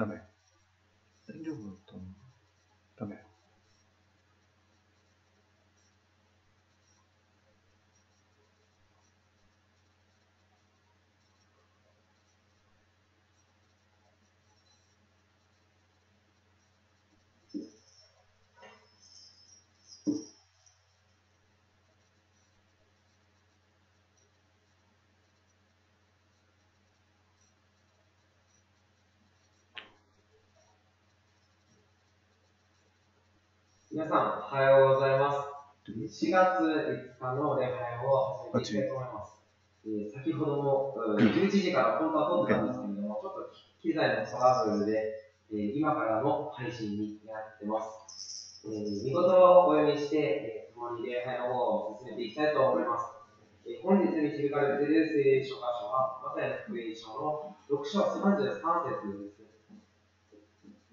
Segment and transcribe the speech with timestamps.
[0.00, 0.16] ダメ。
[1.28, 2.00] 大丈夫だったの
[2.96, 3.22] ダメ。
[33.92, 35.50] 皆さん、おはようございます。
[35.90, 39.34] 4月5日の礼拝を始めていきたいと思います。
[39.82, 43.50] えー先ほどもうん11時から本当は撮ってたんですけれども、ちょっと
[43.82, 45.10] 機材のトラブルで、
[45.50, 48.62] えー今からの配信になってます。
[48.62, 53.10] えー、見事をお読みして、えー共に礼拝の方を進めていきたいと思います。
[53.66, 58.54] えー本日導かれている聖書箇所は、マタイの福音書の6章33
[59.02, 59.50] 節です。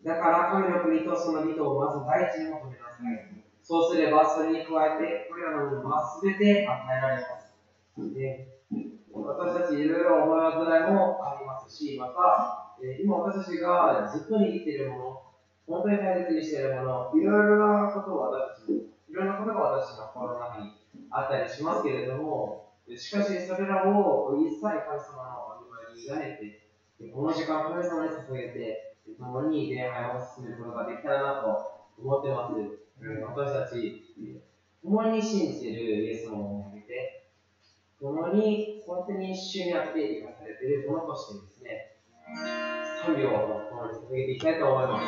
[0.04, 2.87] だから神の国とその人をまず第一に求めな。
[3.62, 8.14] そうすればそれに加えてこれらのものは全て与えられます。
[8.14, 8.58] で
[9.14, 15.22] 私たちいろいろ思い煩いもありますし、また、え今私たちがずっと握っているもの、
[15.66, 18.72] 本当に大切にしているもの、いろいろなことを私たち、
[19.10, 20.72] いろんなことが私の心の中に
[21.10, 26.38] あったりしますけれども、しかしそれらを一切神様のお庭に委ね
[27.00, 32.87] て、この時間神様に捧げて、共に礼拝を進めることができたらなと思ってます。
[33.02, 34.04] うん私たち、
[34.82, 37.28] 共に信じているイエス様を見て、
[38.00, 41.94] 共に本当に一緒にやって生かされているものとしてですね、
[43.04, 43.32] 賛美を
[43.70, 45.08] 共に捧げていきたいと思います。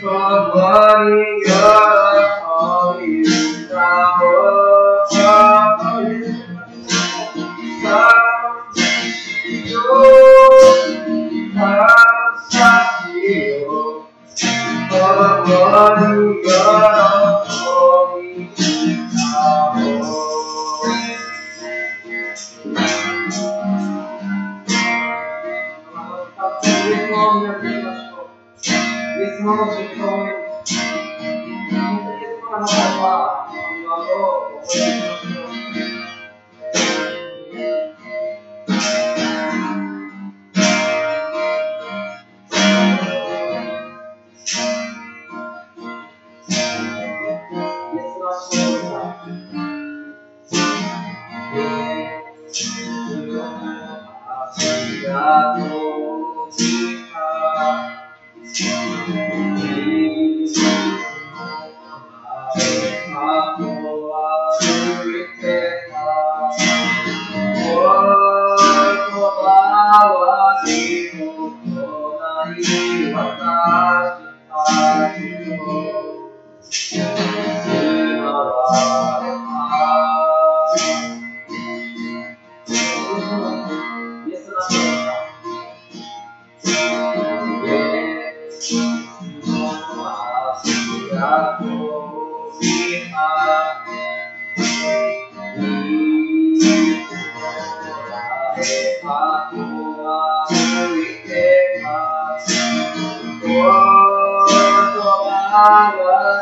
[0.00, 3.68] From what he got on you.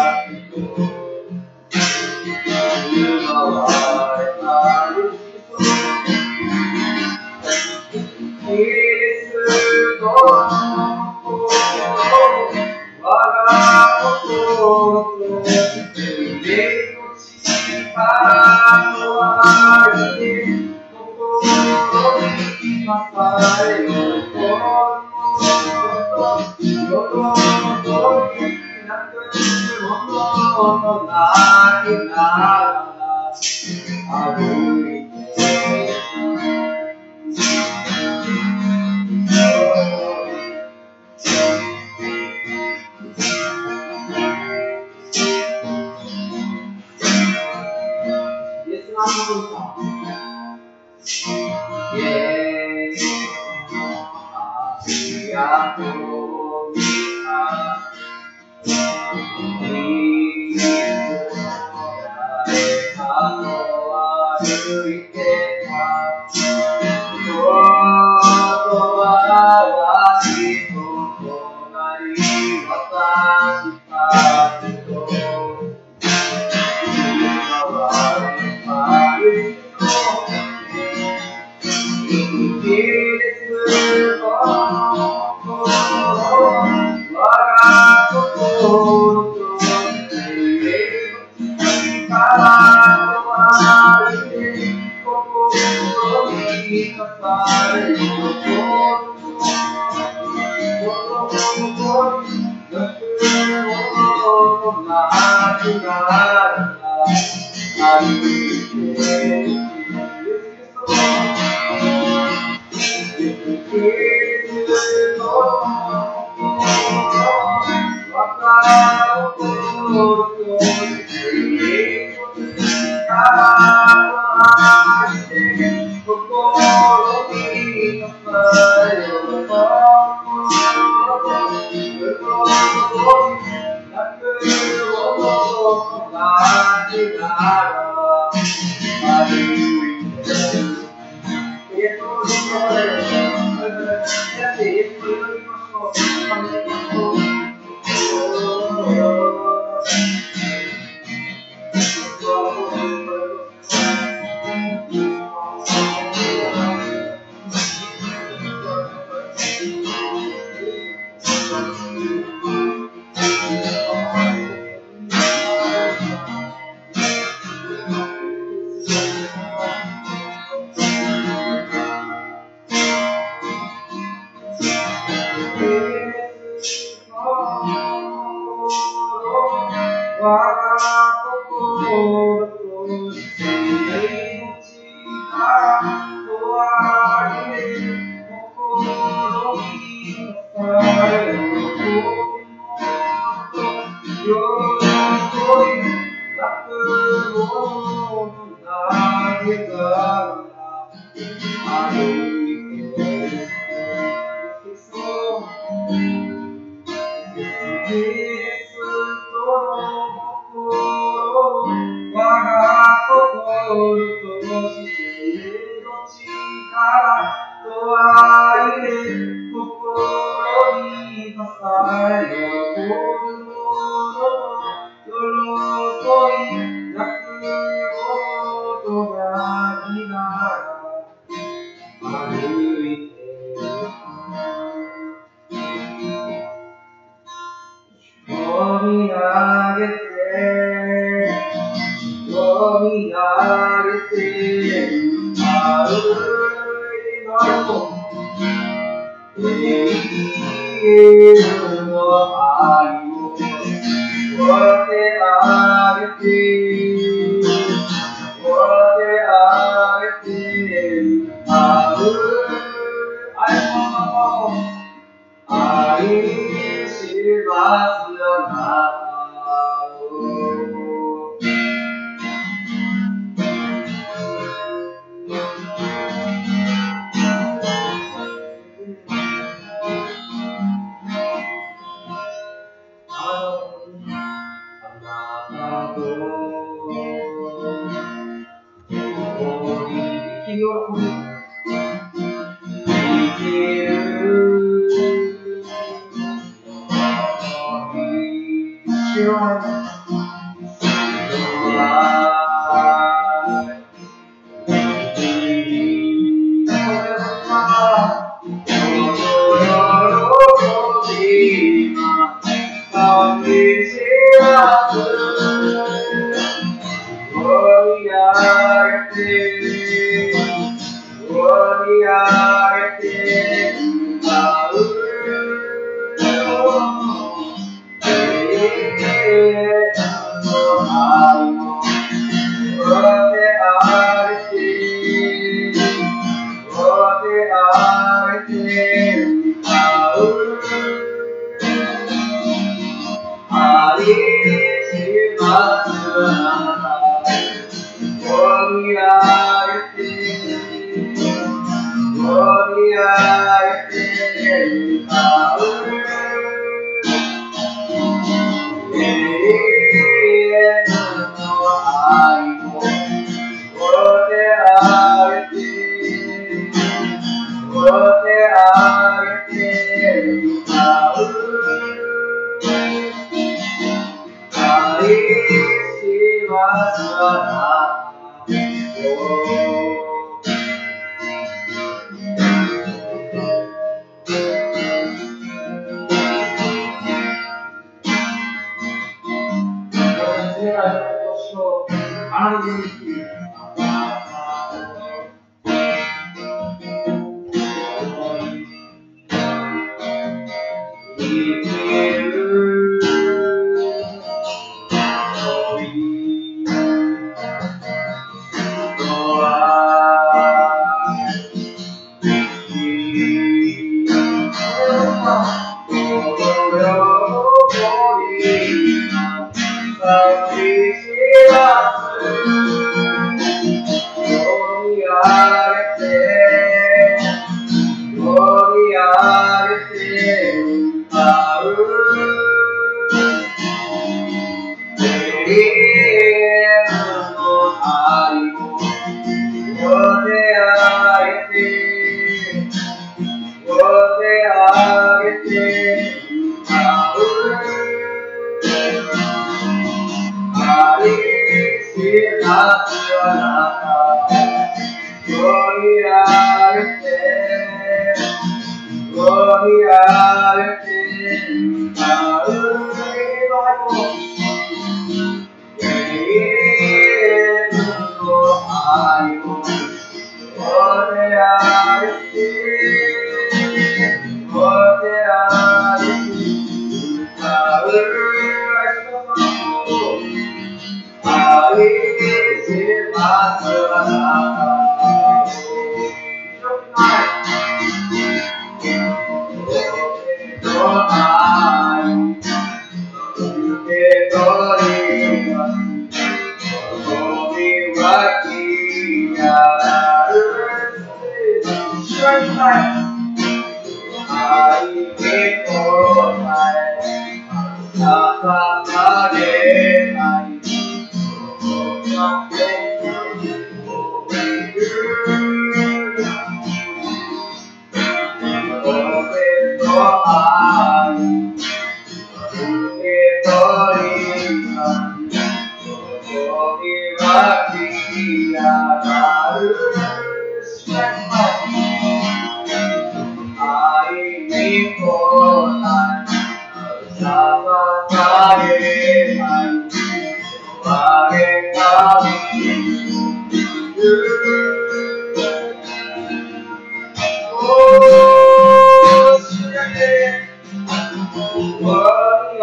[137.37, 137.88] água.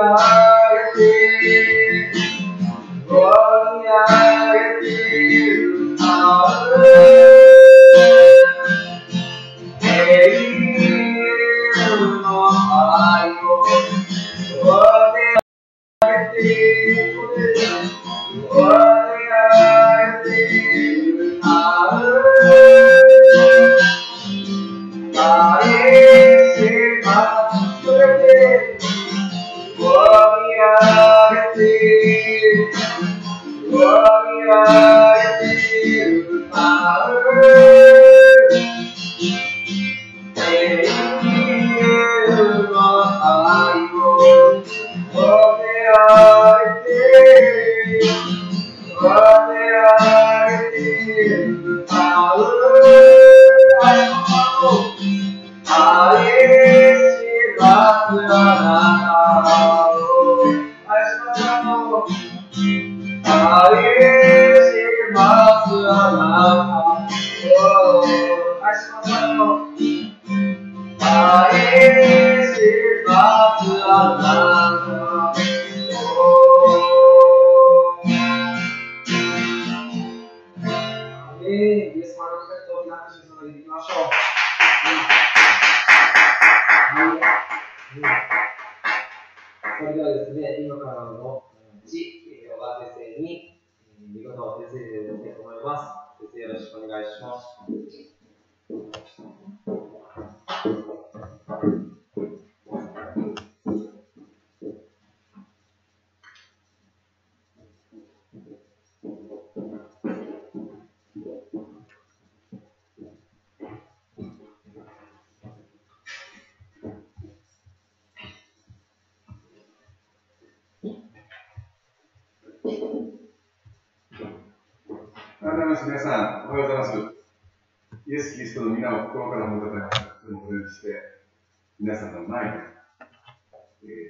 [0.06, 1.85] そ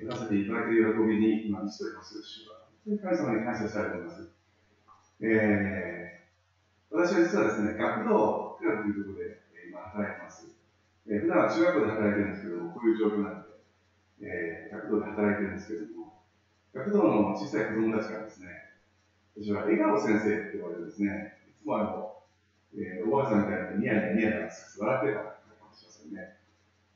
[0.07, 2.23] えー、立たせていただける喜びに今満ちております。
[2.23, 4.31] 主は神様に感謝したいと思います。
[5.21, 10.47] えー、私は実はですね、学童クラブというところで、今働いてます。
[11.09, 13.49] えー、普段は中学校で働いてるんですけども、こういう状況なんで、
[14.23, 16.23] えー、学童で働いてるんですけども、
[16.75, 18.47] 学童の小さい子供たちがですね、
[19.35, 22.17] 私は笑顔先生って言われるんですね、いつもあの、
[22.79, 26.37] えー、おばあさんみたいにニヤニヤニヤニヤ笑ってたかもしれませんね。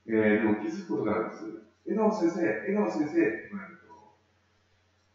[0.06, 1.69] えー、でも気づくことがあるんです。
[1.86, 3.90] 笑顔先生、笑顔先生って言われると、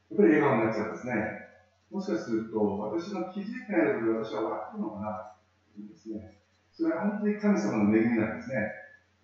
[0.09, 1.45] やっぱり笑顔になっちゃうんですね。
[1.91, 5.35] もしかすると、私の気づいてないところで私は笑ってるのかな
[5.77, 6.37] ですね。
[6.71, 8.55] それは本当に神様の恵みなんですね。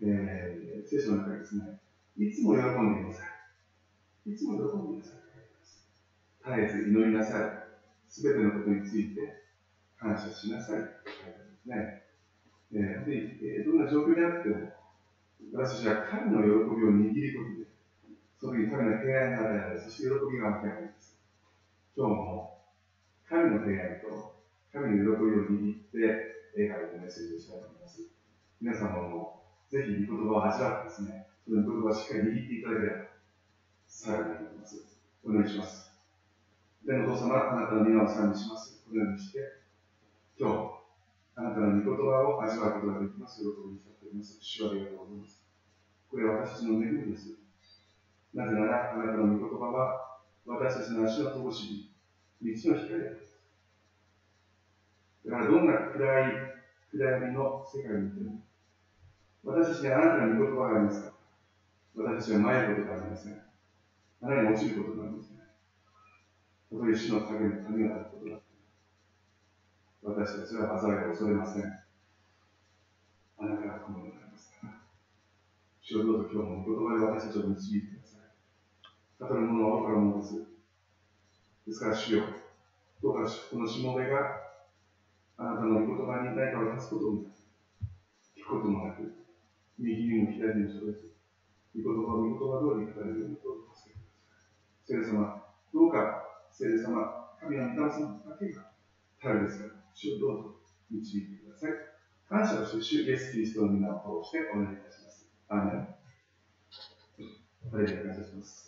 [0.04, 1.80] えー、聖書の中にですね、
[2.17, 3.23] いつも喜んでいなさ
[4.25, 4.32] い。
[4.32, 5.21] いつも喜んでいなさい。
[6.43, 7.49] 絶えず祈りなさい。
[8.08, 9.21] すべてのことについて
[9.97, 10.82] 感謝しなさい。
[10.82, 10.88] で
[11.62, 12.01] すね。
[12.73, 14.71] えー、で、どんな状況であっても、
[15.54, 17.67] 私たちは神の喜びを握り込んで、
[18.39, 21.17] その時に神の平安が与えられ、そして喜びが与えられます。
[21.97, 22.62] 今日も
[23.27, 24.36] 神の平安と
[24.71, 28.01] 神の喜びを握って笑顔でメッセージをしたいと思います。
[28.62, 32.95] 皆様もぜひ御言葉を味わってですね、その言葉をしっかり握っていただければ、
[33.88, 34.84] さらに思います。
[35.23, 35.91] お願いします。
[36.86, 38.84] 天のお父様、あなたの皆を賛美します。
[38.86, 39.39] このようにして、
[40.38, 40.81] 今日、
[41.41, 43.41] あなたの御言葉を味わうことができます。
[43.41, 44.38] 喜びに使っております。
[44.39, 45.41] 主はありがとうございます。
[46.08, 47.34] これは私たちの恵みです。
[48.32, 51.89] なぜなら、あなたの御言葉は私たちの足の通し
[52.43, 53.41] 道の光です。
[55.25, 56.34] だからどんな暗い
[56.91, 58.45] 暗闇の世界にいても、
[59.43, 61.13] 私たちにあなたの御言葉がありますか
[61.95, 63.41] 私たちは迷うことがありません。
[64.21, 65.38] 穴に落ちることがありません。
[65.38, 65.45] た
[66.77, 68.38] とえ死の影の谷があることだ
[70.12, 71.63] 私たちは災いを恐れません。
[71.63, 74.74] あなたがこのようになりますから。
[75.80, 80.36] 主をどうぞ今日も御言葉で私たちを導いてください語るものは分かるものです。
[81.65, 82.24] ですから、主よ、
[83.02, 84.52] どうかこのしもべが
[85.38, 87.39] あなたの御言葉に何かを出すこともなく、
[88.36, 89.15] 聞くこともなく、
[89.80, 91.15] 右にも左にもそれず、
[91.71, 94.60] 御言葉を御言葉通りに語れるようにどうぞ助けてください。
[94.84, 95.39] 聖霊様、
[95.71, 98.76] どうか聖霊様、神の御霊様だけが
[99.21, 100.56] 頼りですから、主をどうぞ
[100.89, 101.71] 導いてください。
[102.27, 105.27] 感謝をして主イエス・キリストの皆を通してお願いいたします。
[105.49, 106.01] アーメン。
[107.73, 108.67] ありがとうございます。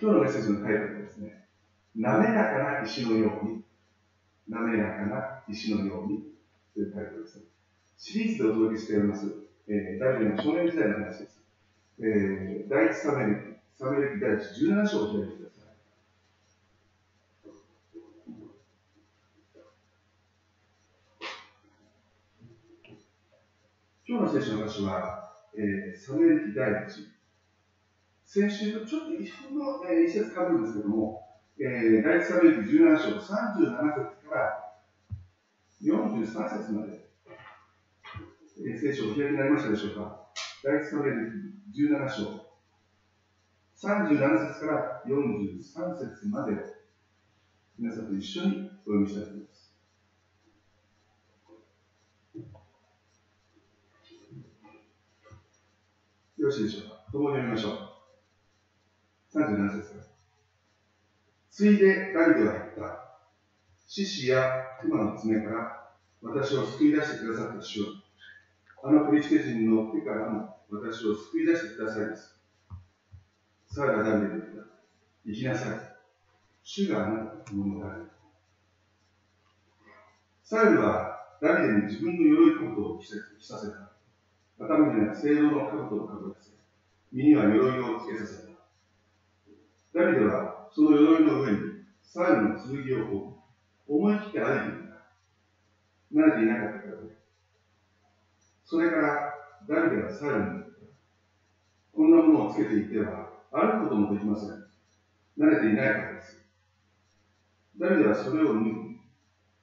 [0.00, 1.48] 今日のメッセージのタイトルはですね、
[1.96, 3.64] 滑らかな石のように、
[4.48, 6.22] 滑らかな石のように
[6.74, 7.40] というタイトルです。
[7.96, 9.26] シリーズでお届けしております、
[9.66, 11.42] えー、ダビデの少年時代の話です。
[12.00, 15.68] えー、第一サメル記、サメル記第一17章を開いてください。
[24.10, 27.12] 今日の聖書の箇所は、えー、サメル記第一
[28.24, 31.20] 先週とちょっと一瞬の、えー、一節かぶるんですけども、
[31.60, 34.64] えー、第一サムエル17章37節から
[35.84, 37.04] 43節まで、
[38.66, 40.24] えー、聖書をお開きになりましたでしょうか。
[40.64, 41.30] 第一サムエル
[41.76, 42.48] 17章
[43.76, 46.54] 37節から43節まで
[47.78, 49.57] 皆さんと一緒にお読みしたいと思います。
[56.48, 57.04] よろしいでしょうか。
[57.12, 59.38] 共に読みましょう。
[59.38, 60.00] 37節
[61.50, 63.18] ついでダビデは言った。
[63.86, 65.90] 獅子や熊の爪から
[66.22, 67.86] 私を救い出してくださった主よ
[68.82, 72.40] あのフリシテ人の手からも私を救い出してくださいます。
[73.66, 74.70] さあがダビデで言った。
[75.26, 75.78] 行きなさい。
[76.62, 78.10] 主があなたのものである。
[80.42, 83.06] サウルはダビデに自分の鎧兜を着
[83.38, 83.97] させた。
[84.58, 86.50] 頭には聖堂の兜をかぶらせ、
[87.12, 88.48] 身には鎧をつけさせた。
[89.94, 91.58] ダビデはその鎧の上に
[92.02, 93.38] サウルの剣を置く。
[93.88, 94.98] 思い切って歩いていた。
[96.12, 97.08] 慣れていなかったからね。
[98.64, 99.34] それから
[99.66, 100.68] ダビデはサウルに言った。
[101.92, 104.48] こんなものをつけていては歩くこともできません。
[105.38, 106.44] 慣れていないからです。
[107.78, 108.72] ダビデはそれを脱ぎ、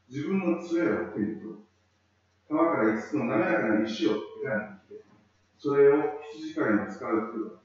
[0.10, 1.56] 自分の杖を手に取る。
[2.48, 4.12] 川から5つの滑らかな石を
[4.44, 4.75] 選んできて、
[5.66, 7.58] それを羊飼いの使う袋、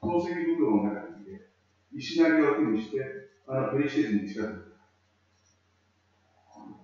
[0.00, 1.36] 宝石袋の中に
[1.92, 2.98] 石投げを手にして、
[3.48, 4.78] あのペリシテ人に近づいた。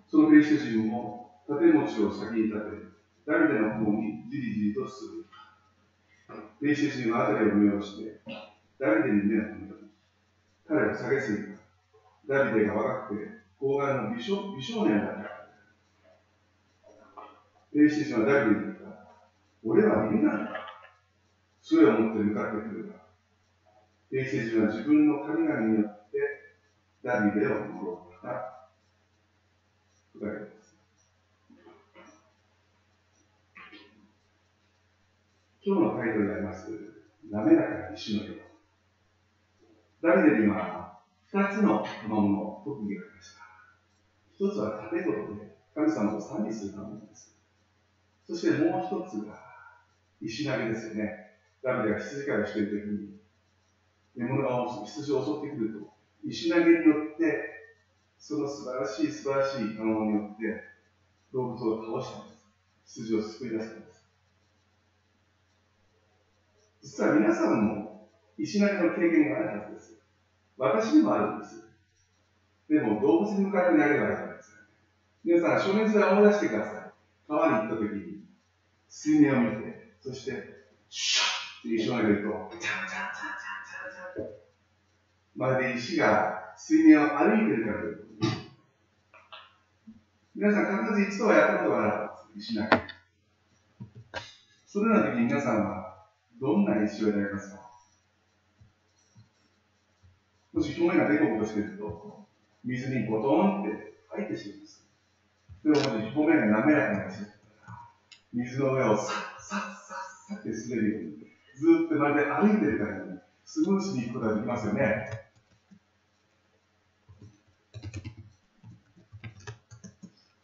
[0.09, 2.83] そのペリシテ人も盾持ちを先に立て、
[3.24, 5.24] ダビデの方にじりじりと進む。
[6.61, 8.20] ペリシテ人は辺りを見下ろして、
[8.81, 9.74] ダビデに目を留めた。
[10.66, 11.44] 彼を下げすぎ
[12.26, 12.42] た。
[12.42, 13.22] ダビデが若くて、
[13.61, 15.29] 高顔の美少美少年だったから
[17.79, 18.00] です。
[18.00, 18.65] 兵士たちはダビデに
[19.62, 20.53] 俺は犬なんだ。
[21.61, 22.95] 杖を持って向かってくるが。
[24.11, 26.19] 兵士たちは自分の神々によって
[27.03, 28.29] ダビデを呪った。
[30.19, 30.77] 答えます。
[35.64, 36.71] 今日のタイトルであります、
[37.29, 38.37] 滑らかな石のよう。
[40.01, 43.42] ダビデには二つの賜物の特技がありました。
[44.31, 47.37] 一つは盾事で神様を賛美する賜物です。
[48.25, 49.45] そしてもう一つが
[50.20, 51.26] 石投げですよね。
[51.62, 53.20] ダビデが羊飼いをしているときに、
[54.16, 55.90] 獲物が羊を襲ってくると、
[56.24, 57.57] 石投げによって、
[58.18, 60.62] その素晴らしい素晴らしい賜物によって、
[61.33, 62.46] 動物を倒したんです。
[63.02, 64.07] 羊を救い出したんです。
[66.83, 70.00] 実は皆さんも石投げの経験があるはずです。
[70.57, 71.68] 私にもあるんです。
[72.68, 74.52] でも動物に向かって投げるわけじゃないです。
[75.24, 76.92] 皆さん、少年時代思い出してください。
[77.29, 78.22] 川に行った時に、
[78.88, 79.76] 水面を見て、
[80.07, 80.31] そして、
[80.88, 82.29] シュッって石を投げると、
[85.35, 88.07] まるで石が水面を歩いてるからという
[90.37, 92.69] 皆さん、必ず一度はやったことがあるんです、石投げ。
[94.64, 96.07] そのような時に皆さんは、
[96.40, 97.62] どんな石を投げますか？
[100.53, 102.29] もし表面がデコボコしてると、
[102.64, 103.71] 水にボトンって
[104.09, 104.87] 入ってしまいます。
[105.64, 105.77] でも
[106.14, 107.36] 表面が滑らかな石
[108.37, 109.07] 水の上をさっ
[109.42, 109.94] さっさ
[110.35, 111.16] っさって滑るように、
[111.57, 115.09] ずっとまるで歩いてるかのように、スムーズに行くことができますよね。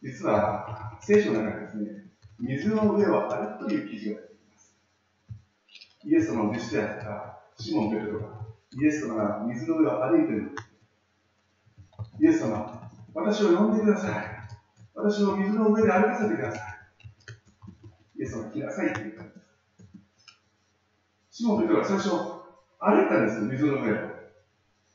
[0.01, 1.85] 実は、聖書の中ですね、
[2.39, 4.75] 水の上を歩くという記事が出ています。
[6.03, 6.97] イエス様の弟子であっ
[7.57, 8.25] たシモン・ペトロが
[8.71, 10.55] イエス様が水の上を歩いている
[12.19, 14.25] イエス様、私を呼んでください。
[14.95, 16.72] 私を水の上で歩かせてください。
[18.23, 19.41] イエス様、来なさいって言ったんです。
[21.29, 23.95] シモン・ペトロは最初、歩いたんです、水の上を。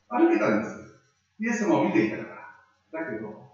[0.08, 0.96] 歩けたんです。
[1.38, 2.22] イエス様を見ていたか
[2.90, 3.04] ら。
[3.04, 3.52] だけど、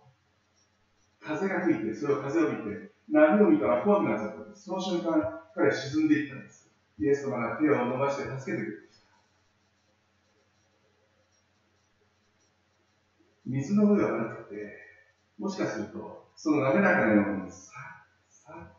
[1.18, 4.66] 風が吹いて、それを風を見て、波を見たら怖くなっちゃったんです。
[4.66, 6.70] その瞬間、彼は沈んでいったんです。
[7.00, 9.06] イエス様が手を伸ばして助けてくれました。
[13.44, 14.72] 水の上を歩くて、
[15.36, 17.72] もしかすると、その滑らかなように、さ
[18.30, 18.73] ささ、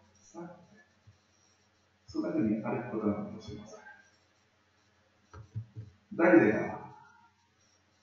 [2.15, 3.79] そんなふうに歩くことなのかもしれません。
[6.13, 6.79] ダビデが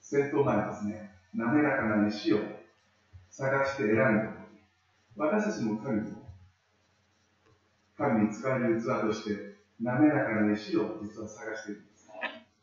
[0.01, 2.41] 戦闘前ですね、滑らかな石を
[3.31, 4.61] 探して選んだとき、
[5.17, 6.29] 私たちも神も、
[7.97, 12.07] 神に使える器として、滑らかな石を実は探しているんです。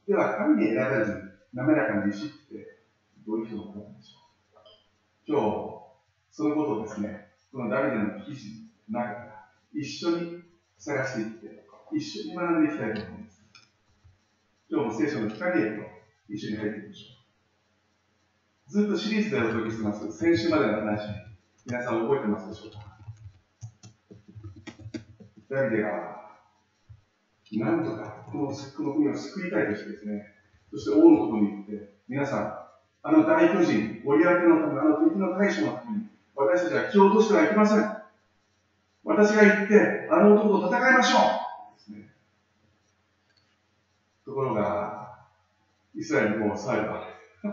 [0.07, 2.77] では、神に選ばれず、滑らかな石って
[3.25, 10.38] どういう人のことなんでしょう今日、そのことをですね、このダビデの記事の中から一緒に
[10.79, 13.43] 探していって、一緒に学んでいきたいと思います。
[14.71, 15.83] 今日も聖書の光へと
[16.29, 17.05] 一緒に入っていきましょ
[18.69, 18.71] う。
[18.71, 20.11] ずっとシリーズでお届けしてます？
[20.11, 21.01] 先週までの話、
[21.65, 22.79] 皆さん覚えてますでしょうか？
[25.49, 25.89] ダビデが、
[27.53, 30.23] なんとかこのこの国を救いたいとしてですね、
[30.71, 32.53] そして王のところに行って、皆さん、
[33.01, 37.98] あの大巨人、ゴリアテのため、あの敵の大将のために、私たちは気を落としてはいけません。
[39.21, 41.21] 私が行って、あの男と戦いましょう、
[44.25, 45.27] ところが、
[45.93, 47.49] イスラエルも騒いだわけ。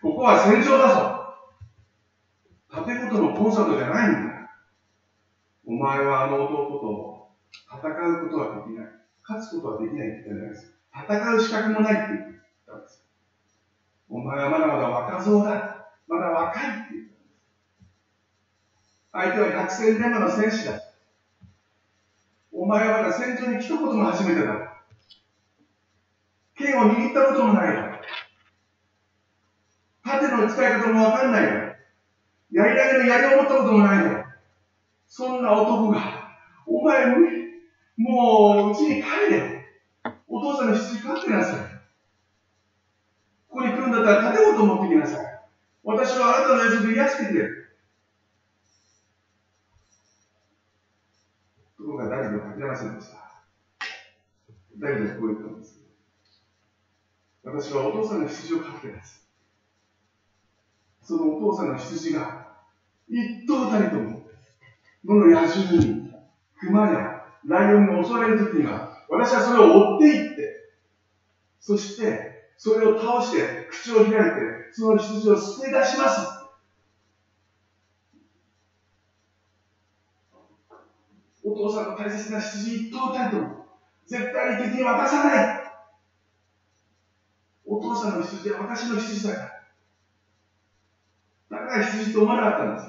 [0.00, 2.84] ここは戦場だぞ。
[2.86, 4.48] 建物のコンサートじゃないんだ。
[5.66, 7.26] お前はあの男と
[7.66, 8.86] 戦うことはできない。
[9.28, 11.02] 勝つことはできないって言ったじゃないですか。
[11.14, 12.22] 戦う資格もないって言っ
[12.66, 13.04] たんです。
[14.08, 15.86] お前はまだまだ若造だ。
[16.06, 17.11] まだ若いって言った。
[19.12, 20.80] 相手は百戦錬磨の戦士だ。
[22.50, 24.82] お前はまだ戦場に来たことも初めてだ。
[26.54, 28.00] 剣を握ったこともないよ。
[30.04, 31.50] 盾の使い方もわかんないよ。
[32.52, 34.24] やり投げの槍を持ったこともないよ。
[35.06, 37.06] そんな男が、お前
[37.96, 39.64] もう、うちに帰れ。
[40.26, 41.58] お父さんの羊飼ってなさい。
[43.48, 45.26] ここに来るんだったら建物を持ってきなさい。
[45.84, 47.62] 私はあなたの映像で癒してくれる。
[51.76, 52.16] ところが
[52.62, 53.18] ダビデは書きませんでした。
[54.78, 55.80] ダビデはこう言ったんです。
[57.42, 59.28] 私はお父さんの羊を飼ってます。
[61.02, 62.52] そのお父さんの羊が
[63.08, 64.22] 一頭たりとも、
[65.04, 66.12] どの野獣に
[66.60, 70.52] 熊やライオンに襲われるときには、私はそれを追っていって、
[71.58, 74.20] そしてそれを倒して口を開いて
[74.72, 76.41] その羊を救い出します
[81.44, 83.66] お父さんの大切な羊一頭たりとも、
[84.06, 85.72] 絶対に敵に渡さない。
[87.66, 89.40] お父さんの羊は私の羊だか
[91.50, 91.60] ら。
[91.60, 92.86] だから羊と思わなかったんです。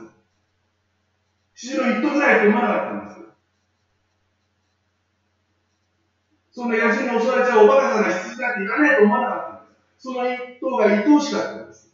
[1.55, 3.19] 羊の一頭ぐらいと思わなかったんです。
[6.51, 9.73] そんな野人に襲われちゃうおバカさんな羊なんていらないと思わなかったんです。
[9.97, 11.89] その一頭が愛おしかったんです。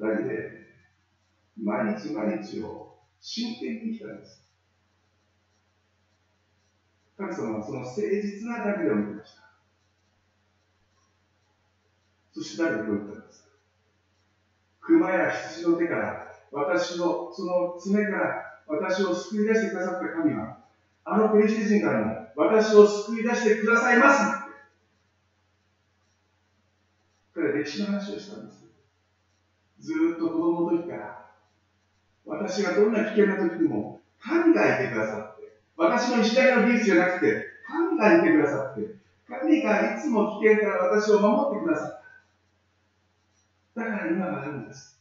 [0.00, 0.48] だけで、
[1.56, 2.88] 毎日毎日を
[3.20, 4.47] 真剣に生きたんです。
[7.18, 9.42] 神様はその誠実なだけでを見てました。
[12.32, 13.48] そして誰がこう言ったんですか？
[14.82, 20.58] 熊や羊の手から私を、その爪から私を救い出してくださった神は、
[21.04, 24.22] あのペリシテ人からも私を救い出してくださいます。
[27.34, 28.64] 彼は歴史の話をしたんです。
[29.80, 31.26] ずっと子供の時から、
[32.24, 35.37] 私がどんな危険な時にも、神がいてくださって、
[35.78, 38.90] 私の石だけの技術じゃなくて、神がいてくださって、
[39.28, 42.02] 神がいつも危険から私を守ってくださっ
[43.76, 43.82] た。
[43.84, 44.98] だから今があるんです。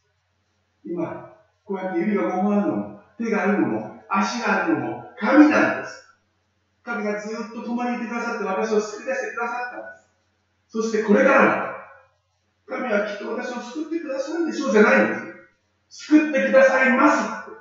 [0.86, 1.34] 今、
[1.66, 6.06] こうやって指が5本あるのも、手があるのも、足があるのも、神なんです。
[6.84, 10.08] 神がずっと共にいてくださって私を救い出してくださったんです。
[10.68, 11.74] そしてこれからも、
[12.68, 15.24] 神はきっと私を救ってくださるんでしょうじゃないんです。
[15.90, 17.58] 救ってくださいますって。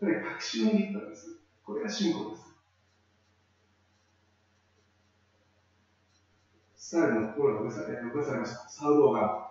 [0.00, 1.45] 彼確信を握ったんです。
[1.66, 2.46] これが信仰です。
[6.76, 7.74] サウルの心が動か
[8.24, 8.68] されました。
[8.68, 9.50] サウロが、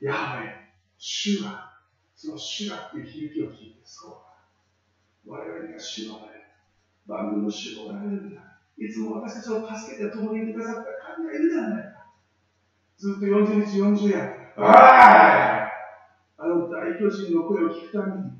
[0.00, 0.48] ヤハウェ、
[0.96, 1.74] 主が、
[2.16, 4.24] その主がっていう響きを聞いて、そ
[5.26, 5.30] う。
[5.30, 6.32] 我々が主の前
[7.06, 8.40] 万軍の主をおられるんだ。
[8.78, 12.06] いつも私たちを助けて共にいてくださった神がいるではないか。
[12.96, 15.68] ずっと40日40夜、ああ
[16.38, 18.30] あの大巨人の声を聞くために、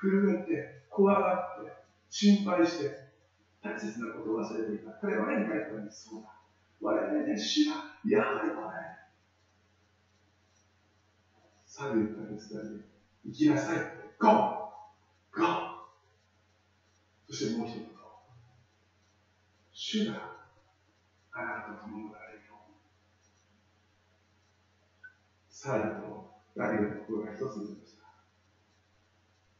[0.00, 1.51] 震えて、怖がって、
[2.14, 3.08] 心配して、
[3.62, 4.92] 大切なことを忘れていた。
[5.00, 6.10] 彼は何に帰ったんです。
[6.10, 6.28] そうだ。
[6.82, 7.72] 我々ね、主が、
[8.04, 8.68] やはりこれ。
[11.64, 12.54] サル言ったんです
[13.24, 13.78] 行きなさい。
[14.18, 15.72] ゴーゴー
[17.28, 17.78] そしてもう一つ。
[19.70, 20.36] 主が
[21.32, 22.76] あなたと共におられるように。
[25.48, 28.04] サルとダビデの心が一つになりました？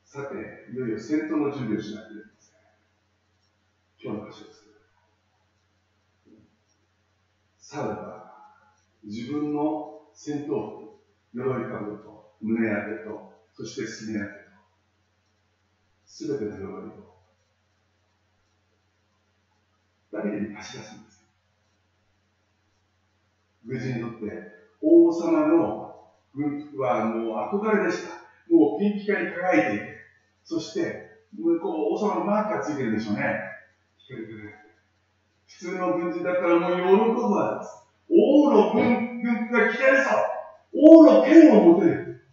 [0.04, 2.31] さて、いよいよ戦闘の準備をしなければいけません。
[4.04, 4.64] 今日の箇所です。
[7.58, 8.26] サルは
[9.04, 10.90] 自分の戦闘服、
[11.34, 14.50] 鎧かぶと、胸当てと、そしてすね当てと、
[16.04, 17.12] すべての鎧を
[20.12, 21.22] ダビデに貸し出すんです。
[23.64, 24.42] 無事にとって、
[24.82, 25.94] 王様の
[26.34, 28.10] 軍服はもう憧れでした。
[28.50, 29.86] もうピンピカに輝いていて、
[30.44, 31.06] そして、
[31.38, 33.41] 向こう王様のマークがついてるんでしょうね。
[35.46, 37.82] 普通の軍人だったらもう喜ぶわけです。
[38.10, 40.10] 王の軍軍が着てるぞ
[40.74, 42.26] 王の剣を持てる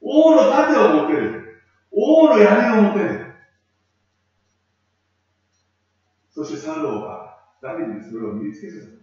[0.00, 3.26] 王の盾を持てる王の槍を持てる
[6.36, 8.96] そしてサローはダビデにそれを身につけさせた。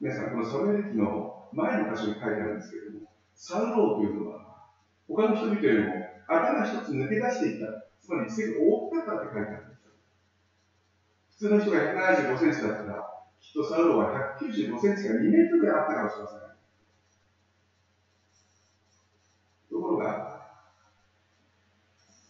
[0.00, 4.68] 皆さん、このソメリ記の前の箇所に書いてあるんですけれども、サローというのは、
[5.08, 5.94] 他の人々よりも
[6.28, 7.85] 頭一つ抜け出していった。
[8.06, 9.90] つまり背が大きかったって書いてあるんですよ
[11.34, 11.82] 普通の人が
[12.30, 13.02] 175センチだったら、
[13.42, 16.40] きっとサローは195センチが2メートルぐらいあったかもしれません。
[19.68, 20.38] ところが、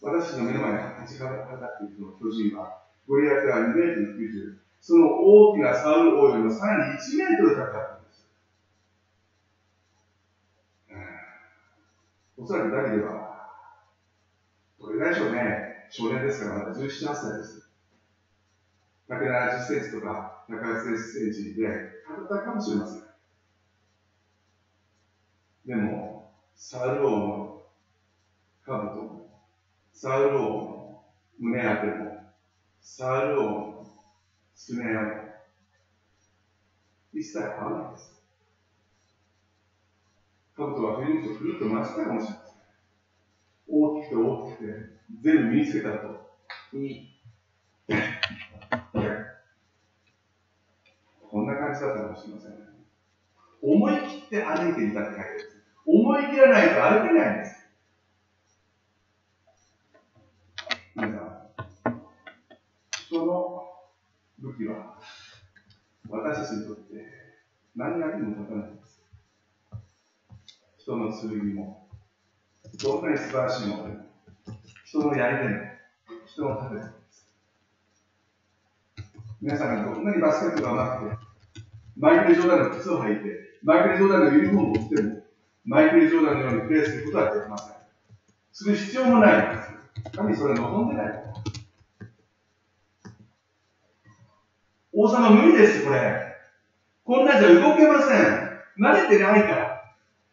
[0.01, 8.27] 私の目の前に立ちはだかっているその巨人は、ゴリアテは2メートル90、その大きなサウル王よりもさらに1メートル高かったんです。
[12.35, 13.36] おそらくダビデは、
[14.79, 17.67] どれぐらいでしょうね、少年ですからまだ17、8歳です。
[19.09, 23.03] 170センチとか180センチで語ったかもしれません。
[25.67, 27.57] でも、サウル王の
[28.65, 29.27] 兜も
[29.99, 31.01] サウル王の
[31.39, 32.19] 胸当ても、
[32.81, 33.87] サウル王の
[34.55, 35.27] すねも、
[37.15, 38.13] 一切合わないです。
[40.57, 42.36] 兜は振り向くとくるっと回したかもしれません。
[43.69, 44.73] 大きくて大きくて、
[45.21, 46.31] 全部身につけたと、
[46.73, 47.19] に、
[51.29, 52.53] こんな感じだったかもしれません。
[53.61, 55.57] 思い切って歩いていたって書いてあるんです。
[55.85, 57.55] 思い切らないと歩けないんです。
[60.95, 61.47] 皆さん、
[62.91, 63.67] 人の
[64.39, 64.99] 武器は
[66.09, 67.05] 私たちにとって
[67.75, 69.01] 何役も立たないんです。
[70.77, 71.86] 人の剣も、
[72.81, 74.03] どんなに素晴らしいものでも、
[74.85, 75.61] 人のやりでも、
[76.27, 77.27] 人の盾でもです。
[79.41, 81.27] 皆さんがどんなにバスケットが上手くて、
[81.97, 83.29] マイケル・ジョーダンの靴を履いて、
[83.63, 85.23] マイケル・ジョーダンのユニフォームを着ても、
[85.65, 87.75] マイケル・ジョーダンのようにプレーすることはできません。
[88.51, 90.15] する必要もないんです。
[90.15, 91.23] 神それ望んでない。
[94.93, 96.35] 王様無理です、これ。
[97.03, 98.47] こんなんじゃ動けません。
[98.79, 99.77] 慣れてないから。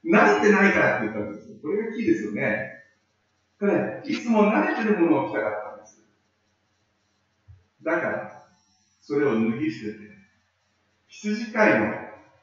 [0.05, 1.34] 慣れてないからって言ったんです。
[1.65, 2.85] これがキーですよね。
[3.59, 6.05] 彼、いつも慣れてるものを着たかったんです。
[7.83, 8.47] だから、
[9.01, 9.99] それを脱ぎ捨てて、
[11.07, 11.87] 羊飼いの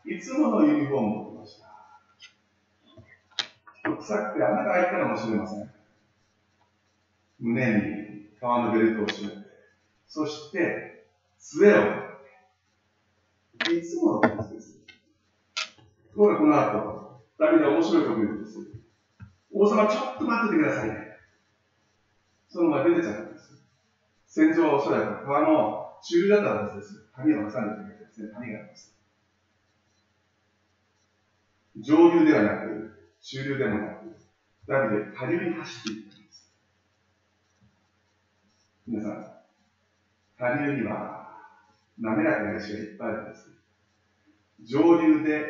[0.07, 1.67] いつものユニフォームを着ました。
[3.99, 5.69] 臭くて穴が開いたかもしれません。
[7.39, 7.81] 胸に
[8.39, 9.47] 革のベルトを締めて、
[10.07, 11.05] そして、
[11.37, 11.77] 杖を
[13.71, 14.79] いつもの感じです。
[16.11, 18.70] ところがこの後、ダビデは面白いこと言うんです。
[19.53, 21.11] 王様、ちょっと待っててくださいね。
[22.47, 23.63] そのまま出てちゃったんです。
[24.25, 27.11] 戦場はおそらく川の中流だったはずです。
[27.15, 28.97] 谷を挟んでてですね、谷があります。
[31.77, 34.15] 上流ではなく、中流でもなく、
[34.67, 36.53] ダビデ、下流に走っていったんです。
[38.87, 39.25] 皆さん、
[40.37, 41.37] 下流には
[41.99, 43.49] 滑らかな石がいっぱいあるんです。
[44.63, 45.45] 上流で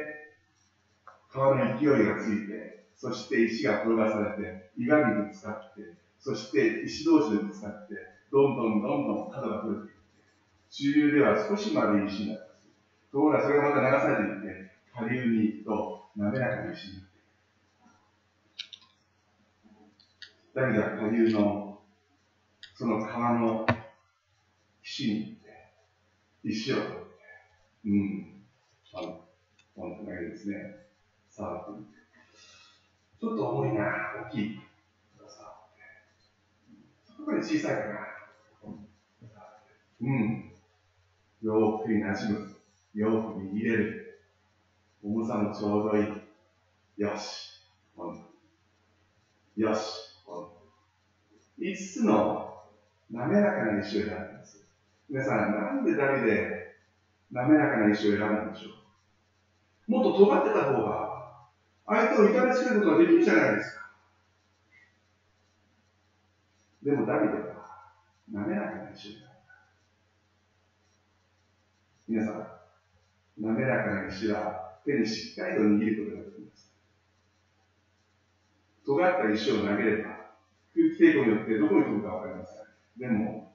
[1.29, 5.81] 川の勢いがついて、そして石が転がされて、岩にぶつかって、
[6.19, 7.95] そして石同士でぶつかって、
[8.31, 9.99] どんどんどんどん角が取れていって、
[10.69, 12.69] 中流では少し丸い石になります。
[13.11, 17.11] ところがそれがまた流されていって、下流に行くと滑らかな石になって
[20.53, 21.79] だけど下流の
[22.75, 23.65] その川の
[24.83, 25.73] 岸に行って、
[26.43, 26.95] 石を取って、
[27.85, 28.43] うん、
[28.93, 29.21] あの、
[29.75, 30.55] 本当にですね、
[31.29, 32.00] 触ってみて。
[33.21, 33.83] ちょっと重いな、
[34.27, 34.59] 大きい。
[35.27, 35.83] 触って。
[37.05, 37.99] そこで小さいかな。
[40.01, 40.51] うん。
[41.43, 42.49] 洋服に馴染む。
[42.95, 44.19] 洋服に入れる。
[45.03, 46.07] 重さもちょうどいい。
[46.97, 47.61] よし。
[49.55, 50.17] よし。
[51.59, 52.55] 5つの
[53.11, 54.65] 滑らかな石を選んます。
[55.11, 56.73] 皆さん、なんでダビデ
[57.31, 58.69] 滑らかな石を選んだんでしょ
[59.89, 59.91] う？
[59.91, 61.00] もっと尖ってた方が、
[61.85, 63.81] 相手を痛めつけることができるじゃないですか？
[66.83, 67.91] でもダビデは、
[68.31, 69.29] 滑らかな石を選んだ。
[72.07, 72.33] 皆さん、
[73.37, 76.71] 滑らかな石は手にしっかりと握ることができます。
[78.85, 80.09] 尖った石を投げれば、
[80.73, 82.57] 空気抵抗によってどこに飛ぶかわかりません。
[82.97, 83.53] でも、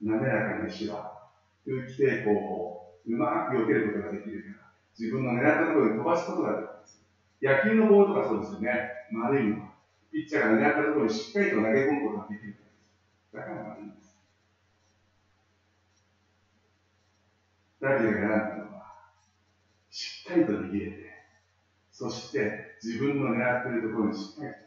[0.00, 1.30] 滑らかな石は
[1.66, 6.97] 空気抵抗をうまく避けることができるから、自分の狙ったところに飛ばすことができます。
[7.40, 8.90] 野球のボールとかそうですよね。
[9.12, 9.68] 丸いのは。
[10.12, 12.60] ピッチャーが狙ったところにしっかりと投げ込むことができるか
[13.34, 13.52] らです。
[13.52, 14.18] だから丸いんです。
[17.80, 18.94] ダビデが選んだのは、
[19.90, 21.08] しっかりと握れて、
[21.92, 24.58] そして自分の狙っているところにしっかりと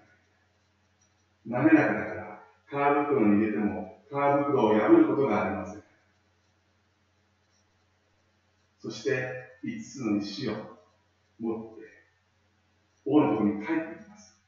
[1.50, 5.84] 投げて滑らかだから、カーブ袋に入れても、カーブ袋を破ることがありません。
[8.80, 10.54] そして5つの石を
[11.40, 11.81] 持って、
[13.06, 14.40] 王のところに帰ってきます。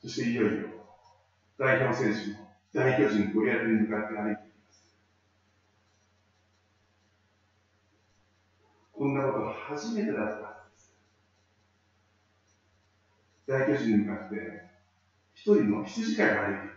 [0.00, 0.68] そしていよいよ、
[1.58, 4.96] 代表選手の大巨人ゴリアテに向かって歩いていきます。
[8.92, 10.96] こんなことは初めてだったはずです。
[13.46, 14.70] 大巨人に向かって、
[15.34, 16.74] 一人の羊飼いが歩いていた。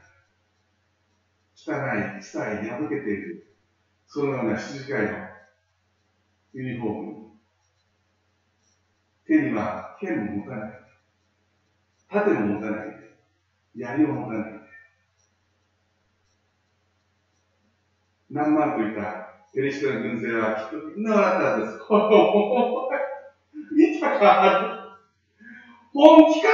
[1.57, 3.55] 汚い、臭い、破けている、
[4.07, 5.27] そのような羊飼いの
[6.53, 7.16] ユニフォーム
[9.27, 10.71] 手には剣も持たない。
[12.09, 12.87] 盾も持たない。
[13.75, 14.51] 槍を持たない。
[18.29, 21.77] 何万といったペリシテの軍勢はきっとみんな笑ったはずです。
[23.75, 24.97] 見たか
[25.93, 26.47] 本気か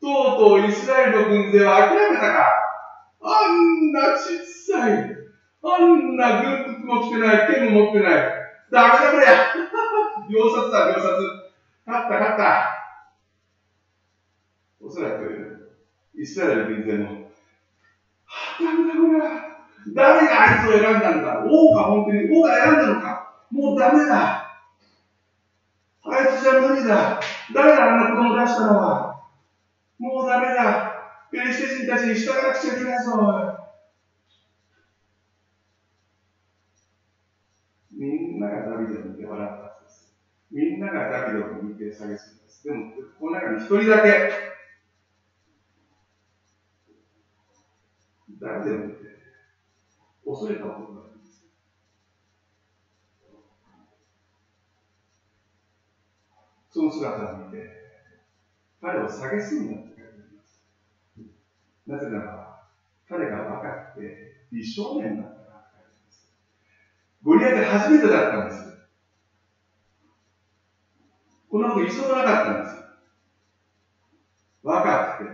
[0.00, 2.52] とうとうイスラエルの軍勢は諦めたか
[3.20, 4.92] あんなちっさい。
[5.64, 8.12] あんな軍服も着てない、剣も持ってない。
[8.70, 9.71] ダメだこりゃ
[10.30, 11.12] 秒殺だ、秒殺。
[11.86, 12.68] 勝った、勝った。
[14.80, 15.78] おそらく、
[16.14, 17.06] イスラエル軍勢も、
[18.24, 19.52] はあ、ダメだこれは。
[19.94, 22.28] 誰があいつを選んだんだ王か、本当に。
[22.30, 23.28] 王が選んだのか。
[23.50, 24.42] もうダメだ。
[26.04, 27.20] あいつじゃ無理だ。
[27.54, 29.14] 誰があんな子供出したのは。
[29.98, 30.92] もうダメだ。
[31.30, 33.12] ペリシテ人たちに従わなくちゃいけないぞ。
[37.92, 39.71] みんながダビデを見て笑った。
[40.52, 42.64] みんながダビデを見て下げするんです。
[42.64, 42.84] でも、
[43.18, 44.28] この中に一人だけ、
[48.40, 49.00] 誰でも見て、
[50.26, 51.42] 恐れた男がいるんです。
[56.70, 57.66] その姿を見て、
[58.82, 60.66] 彼を下げすぎなって書いてあります。
[61.88, 62.56] なぜなら、
[63.08, 66.28] 彼が若くて美少年だったから書いてあります。
[67.24, 68.71] ゴリアテ初めてだったんです。
[71.52, 72.76] こんなこと一度もなかったんです。
[74.62, 75.30] 若くて、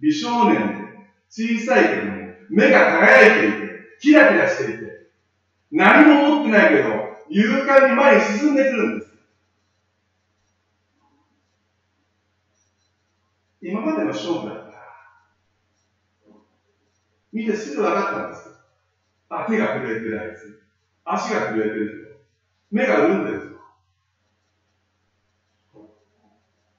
[0.00, 2.12] 美少年で、小さいけども、
[2.48, 5.10] 目が輝いていて、キラキラしていて、
[5.70, 6.88] 何も持ってないけど、
[7.28, 9.12] 勇敢に前に進んでくるんです。
[13.60, 16.32] 今までの勝負だった、
[17.30, 18.48] 見てすぐ分かったんです。
[19.28, 20.62] あ、手が震えてるあいつ。
[21.04, 22.16] 足が震えてる。
[22.70, 23.52] 目が潤んでるぞ。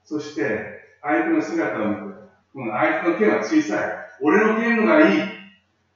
[0.04, 2.02] そして、相手の姿を見て、
[2.56, 3.90] うん、あいつの剣は小さい。
[4.22, 5.22] 俺の剣のがいい。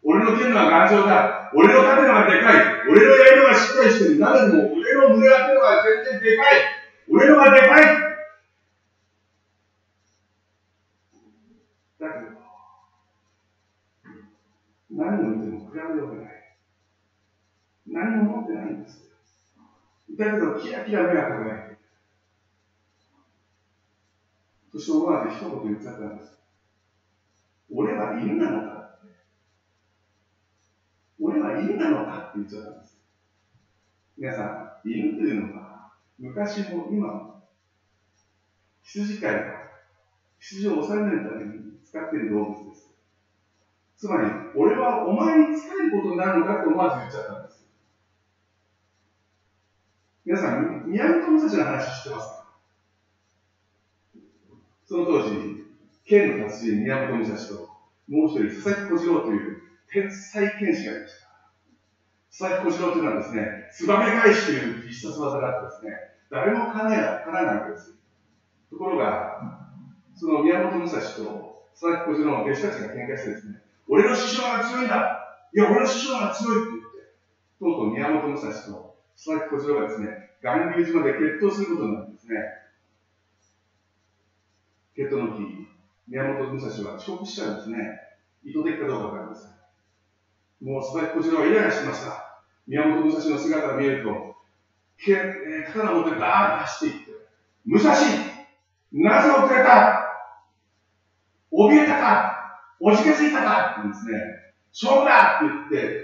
[0.04, 1.52] 俺の剣のが頑丈だ。
[1.54, 2.90] 俺の盾のがでかい。
[2.90, 4.20] 俺の槍のがしっかりしてる。
[4.20, 6.56] なのでも、俺の胸当てのが全然でかい。
[7.10, 7.84] 俺のがでかい。
[12.00, 12.38] だけど、
[14.92, 16.28] 何を見ても比べようがない。
[17.88, 19.08] 何も持ってないんです。
[20.18, 21.78] だけど、キラキラ目が輝いて
[24.78, 26.40] そして思わず一言言っちゃったんです。
[27.72, 29.10] 俺は犬なのかって。
[31.20, 33.02] 俺は犬なのかって言っちゃったんです。
[34.20, 35.82] 皆さん、犬というのは、
[36.20, 37.34] 昔も今も、
[38.84, 39.66] 羊飼いが
[40.38, 42.88] 羊を治めるために使っている動物です。
[43.98, 47.68] つまり、俺はお前に使えることになるのかって思わず言っちゃったんです。
[50.28, 52.37] 皆さん、宮本武蔵の話知ってますか？
[54.88, 55.66] その当時、
[56.06, 57.68] 剣の達人宮本武蔵と、
[58.08, 59.62] もう一人、佐々木小次郎という
[59.92, 61.28] 天才剣士がいました。
[62.32, 65.92] 佐々木小次郎というのはですね、ツバメ返しという必殺技があってですね、
[66.32, 68.00] 誰も叶えない、叶えないわけです。
[68.72, 69.68] ところが、
[70.16, 73.60] その宮本武蔵と佐々木小次郎の弟子たちが喧嘩してですね、
[73.90, 75.20] 俺の師匠が強いんだ
[75.54, 77.12] いや、俺の師匠が強いって言って、
[77.60, 82.40] とうとう宮本武蔵と佐々木小次郎がですね、巌流島で決闘することになるんですね。
[84.98, 85.68] 決闘の日、
[86.08, 87.78] 宮本武蔵は遅刻しちゃうんですね。
[88.44, 89.52] 意図的かどうかわかりません。
[90.68, 92.42] もう佐々木小次郎はイライラしました。
[92.66, 94.36] 宮本武蔵の姿が見えると、
[94.98, 97.12] けえー、刀を持ってバーッと走っていって、
[97.68, 100.04] 武蔵なぜ遅れた？
[101.52, 102.34] 怯えたか？
[102.80, 103.66] おじけついたか？
[103.66, 104.18] って言うんですね。
[104.74, 106.02] 勝負だって言って、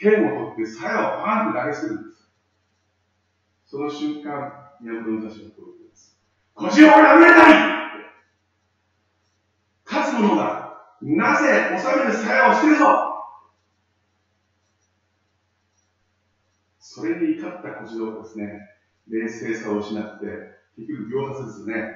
[0.00, 2.32] 剣を取って鞘をパーンって投げ捨てるんです。
[3.66, 6.16] その瞬間、宮本武蔵はこう言ってます。
[6.54, 7.72] 小次郎はやめたい
[9.84, 12.84] 勝つ者が、なぜ治める鞘を捨てるぞ
[16.78, 18.44] それに怒った小次郎ですね、
[19.08, 20.26] 冷静さを失って、
[20.76, 21.88] 結局秒殺ですね。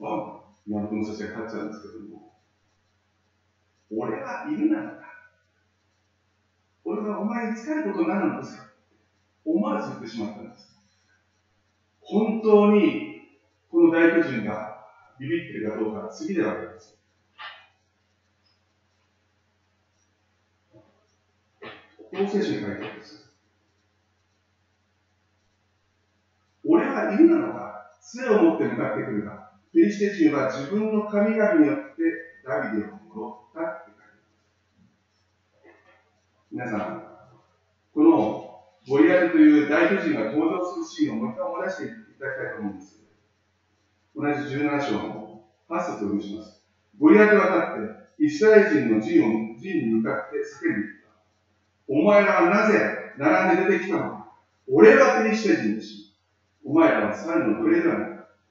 [0.00, 2.34] ボン宮本武蔵が勝っちゃうんですけども、
[3.92, 4.98] 俺は犬なのか？
[6.84, 8.64] 俺はお前に仕えることになるんですよ。
[9.46, 10.76] 思わず言ってしまったんです。
[12.02, 13.30] 本当に、
[13.70, 14.68] この大巨人が
[15.20, 16.97] ビビってるかどうか次でわかります。
[22.18, 23.30] この聖書に書いてあるんです。
[26.66, 32.02] 俺は犬なのか、杖を持って向かってくるか、ペリシテ人は自分の神々によって
[32.44, 33.94] ダビデを戻ったって書い
[35.62, 35.74] てある。
[36.50, 37.04] 皆さん、
[37.94, 41.86] このゴリアテという大巨人が登場するシーンをもう一回思い出してい
[42.18, 42.98] ただきたいと思うんです。
[44.16, 46.66] 同じ17章の8節を読みします。
[46.98, 49.22] ゴリアテは立って、イスラエル人の陣
[49.54, 50.97] を陣に向かって叫び、
[51.88, 54.18] お前らはなぜ並んで出てきたのか
[54.70, 56.12] 俺はペリシテ人だし、
[56.64, 58.08] お前らは三人の奴隷ではない。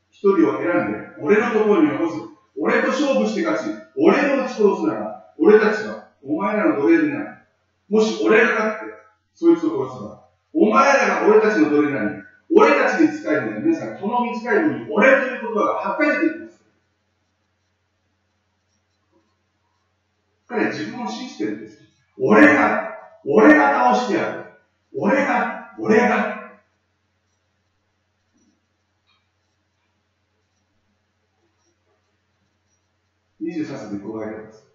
[0.10, 2.16] 一人を選んで、俺のところに残す。
[2.60, 7.38] 俺と勝負して勝ち、俺を撃ち殺すなら、俺たちはお前らの奴隷になる。
[7.90, 8.86] もし俺が勝って、
[9.36, 10.24] そいつを殺せば、
[10.54, 12.24] お前らが俺たちの奴隷なり、
[12.56, 16.64] 俺たちに使えるのは皆さん、この短い文に俺という言葉が8回出てきます。
[20.48, 21.84] 彼は自分を信じてるんです。
[22.18, 22.87] 俺が
[23.30, 24.46] 俺が倒してやる。
[24.96, 26.62] 俺が、俺が。
[33.42, 34.66] 23節にこう書いてあります。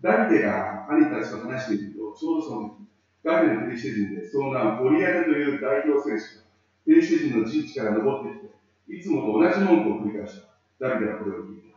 [0.00, 2.88] ダビデが兄たちと話していると、ちょうどその時、
[3.22, 6.44] ダビデのペリシテ人で、その名はゴリアテという代表選手が、
[6.86, 8.54] ペリシテ人の陣地から登ってきて、
[8.88, 10.88] いつもと同じ文句を繰り返した。
[10.88, 11.76] ダビデはこれを聞いた。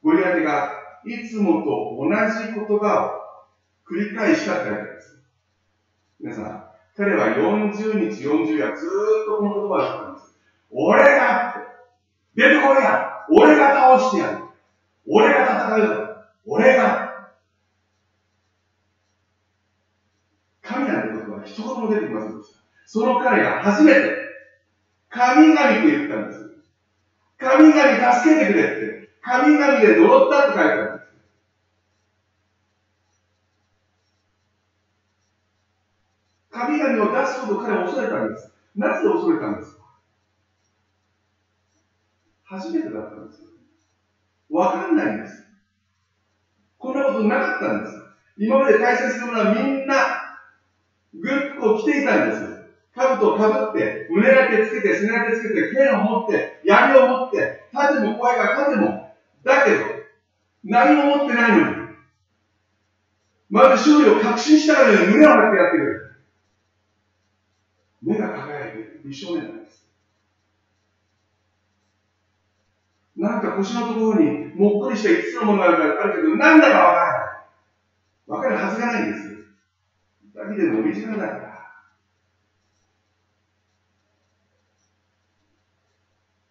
[0.00, 0.70] ゴリアテが
[1.04, 3.25] いつもと同じ言葉を
[3.88, 5.22] 繰り返したってわけです。
[6.20, 6.64] 皆さん、
[6.96, 10.38] 彼は40日、40夜ずっとこの言葉を言ったんです。
[10.70, 11.60] 俺がって、
[12.34, 14.38] 出てこいや俺が倒してやる
[15.06, 16.16] 俺が戦う
[16.46, 17.06] 俺が
[20.62, 22.60] 神なんて言葉は一言も出てきませんでした。
[22.86, 24.16] その彼が初めて、
[25.08, 26.50] 神々と言ったんです。
[27.38, 29.08] 神々助けてくれって。
[29.22, 31.05] 神々で呪ったって書いてあるんです。
[37.00, 38.52] を出すこと彼は恐れたんです。
[38.74, 39.82] なぜ恐れたんですか？
[42.44, 43.48] 初めてだったんですよ。
[44.50, 45.44] わかんないんです。
[46.78, 47.96] こんなことなかったんです。
[48.38, 49.94] 今まで大切なものはみんな、
[51.14, 52.42] グッと着ていたんです。
[52.94, 59.14] 兜をかぶって、胸だけつけて、背だけつけて、剣を持って、槍を持って、盾も怖いから盾も。
[59.42, 59.78] だけど、
[60.64, 61.76] 何も持ってないのに、
[63.48, 66.05] まず勝利を確信したかのように胸を張ってやってくれる。
[68.06, 69.02] 目が輝いてる。
[69.10, 69.86] 一生目なんです。
[73.16, 77.36] なんか腰のところにもっこりした5つのものがあるけど、なんだかわからない。
[78.28, 79.36] わかるはずがないんです。
[80.36, 81.56] だけで伸びしろだから。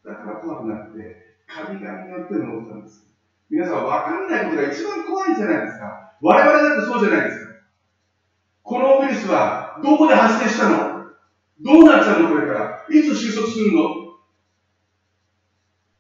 [0.06, 1.16] だから怖くなって、
[1.47, 3.06] 神々によって登ったんです。
[3.51, 5.95] 皆さん、わかんないことが一番怖いんじゃないですか。
[6.22, 7.51] 我々だってそうじゃないですか。
[8.64, 10.95] このウイルスはどこで発生したの？
[11.62, 12.86] どうなっちゃうのこれから？
[12.89, 13.82] いつ収束するの？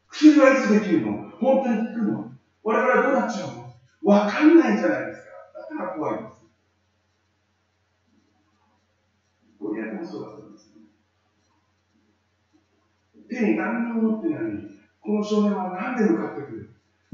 [0.09, 1.29] 薬はいつできるの？
[1.39, 2.31] 本当に効くの？
[2.63, 3.73] 我々はどうなっちゃうの？
[4.03, 5.27] わかんないじゃないですか。
[5.71, 6.35] だから怖いんです。
[9.59, 10.71] ゴリアテもそうだったんです。
[13.29, 14.69] 手に何にも持ってないのに、
[15.01, 16.69] この少年は何で向かってくる？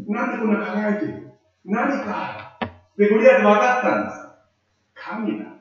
[0.07, 1.31] なんでこんな輝いている？
[1.63, 2.59] 何か
[2.97, 4.17] で、ゴリアテ分かったんです。
[4.93, 5.60] 神だ。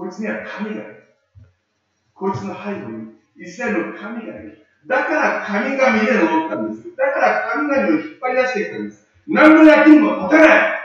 [0.00, 1.04] こいつには神がいる。
[2.14, 4.66] こいつの背後にイスラエルの神がいる。
[4.86, 6.96] だから神々で登ったんです。
[6.96, 9.06] だから神々を引っ張り出していったんです。
[9.28, 10.80] 何の役にも立たない。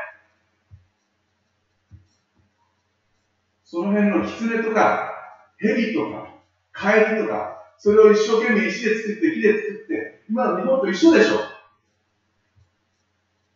[3.63, 5.13] その辺の狐とか、
[5.59, 6.36] 蛇とか、
[6.74, 11.39] カエルとか、それを一生懸命石で作って、木で作って、今の日本と一緒でしょ。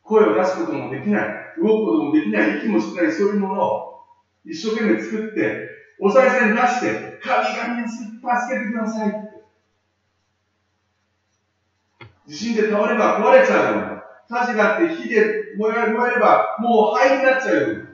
[0.04, 3.89] 声を出すこともできない、動くこともできない、息もしない、そういうものを
[4.50, 5.70] 一生懸命作って、
[6.02, 8.02] お賽銭出して、神々に助
[8.50, 9.18] けてくださいって。
[12.28, 14.00] 地震で倒れば壊れちゃうような。
[14.30, 15.26] 火事があって火で
[15.58, 17.88] 燃え燃えればもう灰になっちゃう。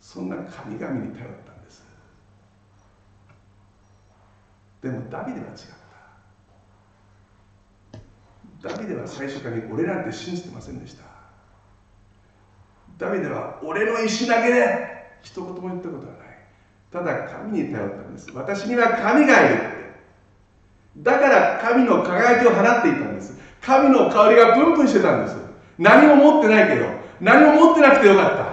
[0.00, 1.84] そんな神々に頼ったんです。
[4.82, 5.54] でもダビデは違っ
[8.62, 8.68] た。
[8.68, 11.09] ダビデは最初から俺なんて信じてませんでした。
[13.00, 16.30] ダビデは俺の石だけで一言も言ったことはない。
[16.92, 18.30] ただ神に頼ったんです。
[18.34, 19.80] 私には神がいるって。
[20.98, 23.38] だから神の輝きを放っていたんです。
[23.62, 25.36] 神の香りがプンプンしてたんです。
[25.78, 26.86] 何も持ってないけど、
[27.20, 28.50] 何も持ってなくてよかった。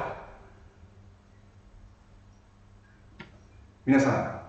[3.86, 4.42] 皆さ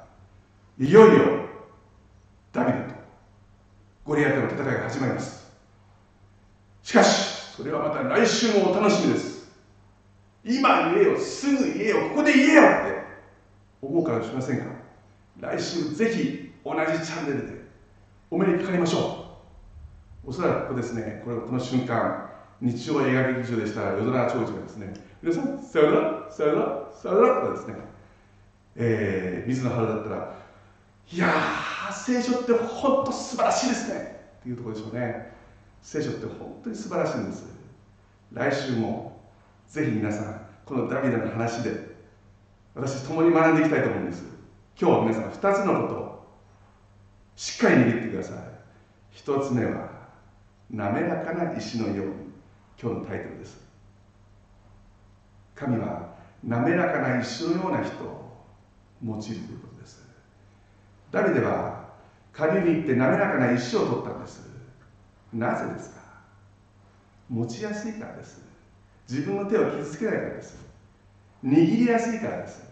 [0.78, 1.24] ん、いよいよ
[2.52, 2.94] ダビデと
[4.04, 5.52] ゴリアテの戦いが始まります。
[6.82, 9.37] しかし、それはまた来週もお楽しみです。
[10.48, 13.02] 今言えよ、すぐ言えよ、ここで言えよって
[13.82, 14.64] 思うかもしれませんが、
[15.40, 17.58] 来週ぜひ同じチャンネルで
[18.30, 19.26] お目にかかりましょ
[20.24, 20.30] う。
[20.30, 22.30] おそらくですね、これこの瞬間、
[22.60, 27.74] 日曜映画劇場でした夜空長寿がですね、皆さん、さよなら、さよなら、さよならとですね、
[28.76, 30.34] えー、水野春だったら、
[31.10, 35.32] いやー、聖書って本当素晴らしいですねっていうところでしょうね。
[35.82, 37.44] 聖書って本当に素晴らしいんです。
[38.32, 39.18] 来週も
[39.68, 40.37] ぜひ皆さん、
[40.68, 41.96] このダビデの話で
[42.74, 44.22] 私共に学んでいきたいと思うんです。
[44.78, 46.28] 今日は皆さん2つのことを
[47.36, 48.36] しっかり握ってください。
[49.16, 49.88] 1つ目は
[50.70, 52.12] 滑らかな石のように
[52.78, 53.66] 今日のタイトルです。
[55.54, 56.10] 神は
[56.44, 58.46] 滑らかな石のような人を
[59.02, 60.06] 用いるということです。
[61.10, 61.88] ダビデは
[62.34, 64.46] 下流に行って滑らかな石を取ったんです。
[65.32, 66.00] なぜですか？
[67.30, 68.46] 持ちやすいからです。
[69.08, 70.58] 自分の手を傷つけないからです
[71.44, 72.62] 握りやすいからです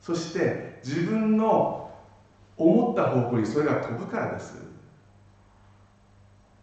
[0.00, 1.90] そして自分の
[2.56, 4.54] 思った方向にそれが飛ぶからです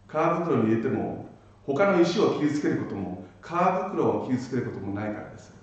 [0.08, 1.26] 皮袋に入れても
[1.64, 5.54] 他の石を傷つけることも皮袋を傷つけることもないからです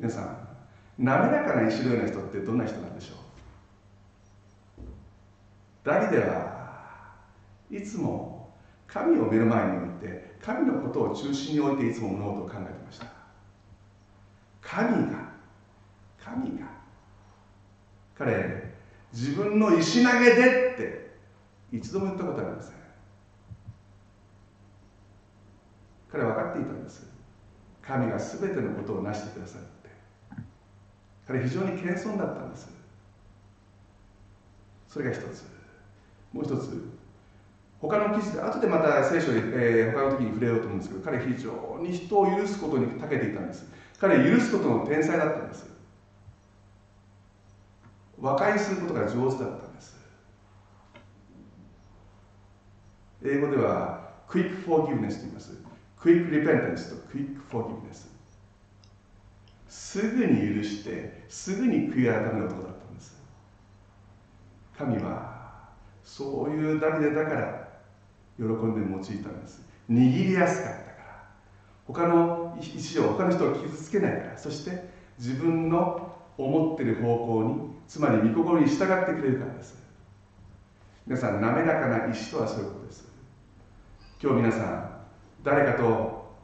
[0.00, 0.48] 皆さん
[0.98, 4.82] 滑らかな石のような人ってどんな人なんでしょう？
[5.84, 7.12] ダビデは
[7.70, 8.50] いつも
[8.86, 13.06] 神を目の前に置いて神のことを中心に置いていつも物事を考えてました。
[14.60, 15.28] 神が
[16.18, 16.66] 神が
[18.16, 18.74] 彼
[19.12, 21.16] 自分の石投げでって
[21.72, 22.74] 一度も言ったことありません。
[26.10, 27.06] 彼は分かっていたんです。
[27.82, 29.90] 神が全てのことを成してくださるって。
[31.26, 32.68] 彼非常に謙遜だったんです。
[34.88, 35.44] それが一つ。
[36.32, 36.97] もう一つ
[37.80, 43.70] 他の記事で後でまた聖書で、えー、他の時に触れようと思うんですけど彼非常に人を許すことに長けていたんです。
[44.00, 45.70] 彼許すことの天才だったんです。
[48.20, 49.96] 和解することが上手だったんです。
[53.24, 55.52] 英語では quick forgiveness と言います。
[56.00, 58.08] quick repentance と quick forgiveness
[59.68, 63.20] すぐに許してすぐに悔い改める男だったんです。
[64.76, 65.68] 神は
[66.04, 67.67] そういうダビデだから
[68.38, 69.68] 喜んで用いたんです。
[69.90, 71.28] 握りやすかったから。
[71.86, 74.38] 他の石を他の人を傷つけないから。
[74.38, 79.76] そして自分の思ってる方向につまり御心に従ってくれるからです。
[81.06, 83.08] 皆さん滑らかな石とはそういうことです。
[84.22, 84.90] 今日皆さん
[85.42, 86.36] 誰かと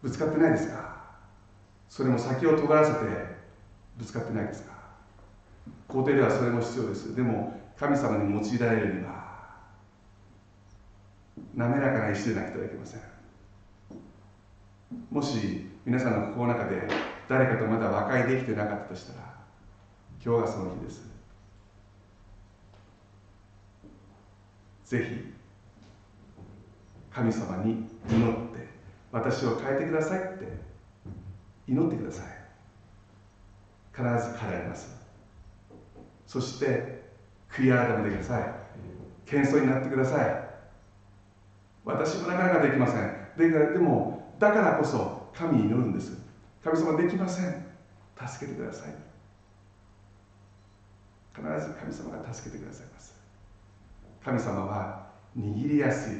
[0.00, 0.94] ぶつかってないですか？
[1.88, 2.98] それも先を尖らせて
[3.98, 4.72] ぶつかってないですか？
[5.88, 7.16] 皇帝ではそれも必要です。
[7.16, 9.15] でも神様に用いられるには
[11.56, 13.00] 滑らかな石でなくてはいけません。
[15.10, 16.86] もし皆さんの心の中で
[17.28, 19.34] 誰かとまだ和解できてなかったとしたら
[20.22, 21.06] 今日がその日です。
[24.84, 25.34] ぜひ
[27.10, 28.68] 神様に祈って
[29.10, 30.58] 私を変えてくださいって
[31.66, 32.26] 祈ってください。
[33.94, 34.94] 必ず変えられます。
[36.26, 37.02] そして
[37.50, 38.54] 悔い改めてください。
[39.24, 40.45] 謙遜になってください。
[41.86, 43.28] 私もなかなかできません。
[43.38, 46.18] ででもだからこそ神に祈るんです。
[46.62, 47.64] 神様できません。
[48.26, 48.94] 助けてください。
[51.32, 53.14] 必ず神様が助けてくださいます。
[54.24, 55.06] 神様は
[55.38, 56.14] 握りやすい。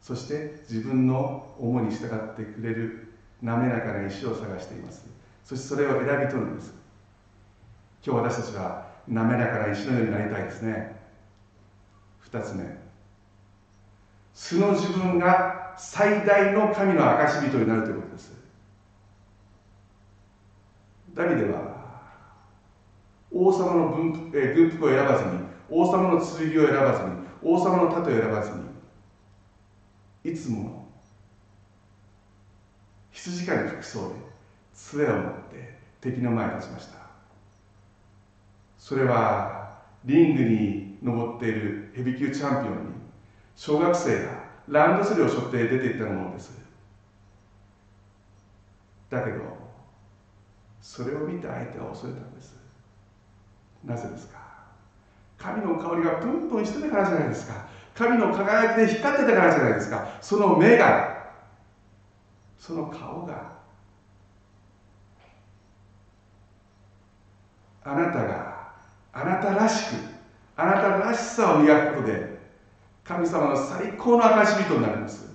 [0.00, 3.12] そして自分の思いに従ってくれる。
[3.42, 5.04] 滑らかな石を探しています。
[5.44, 6.72] そしてそれを選び取るんです。
[8.02, 10.96] 今日私たちは滑らかな石のようになりたいですね。
[12.30, 12.83] 2つ目。
[14.34, 18.34] 素の自分が最大の神の証人になるということです。
[21.14, 21.74] ダビデは
[23.32, 23.90] 王様の
[24.30, 24.30] 軍,、
[24.70, 25.30] 服を選ばずに
[25.70, 27.10] 王様の剣を選ばずに
[27.42, 28.50] 王様の盾を選ばず
[30.24, 30.88] にいつも
[33.10, 34.14] 羊飼いの服装で
[34.74, 36.98] 杖を持って敵の前に立ちました。
[38.78, 42.93] それはリングに登っているヘビ級チャンピオンに
[43.56, 44.30] 小学生が
[44.68, 46.52] ランドセルを背負って出ていったものです。
[49.10, 49.42] だけど
[50.80, 52.56] それを見て相手は恐れたんです。
[53.84, 54.38] なぜですか？
[55.38, 57.66] 神の香りがプンプンしてたからじゃないですか。
[57.94, 60.08] 神の輝きで光ってたからじゃないですか。
[60.20, 61.32] その目が
[62.58, 63.52] その顔が
[67.84, 68.72] あなたが
[69.12, 69.96] あなたらしく
[70.56, 72.33] あなたらしさを磨くことで
[73.04, 75.26] 神様の最高の証人になります。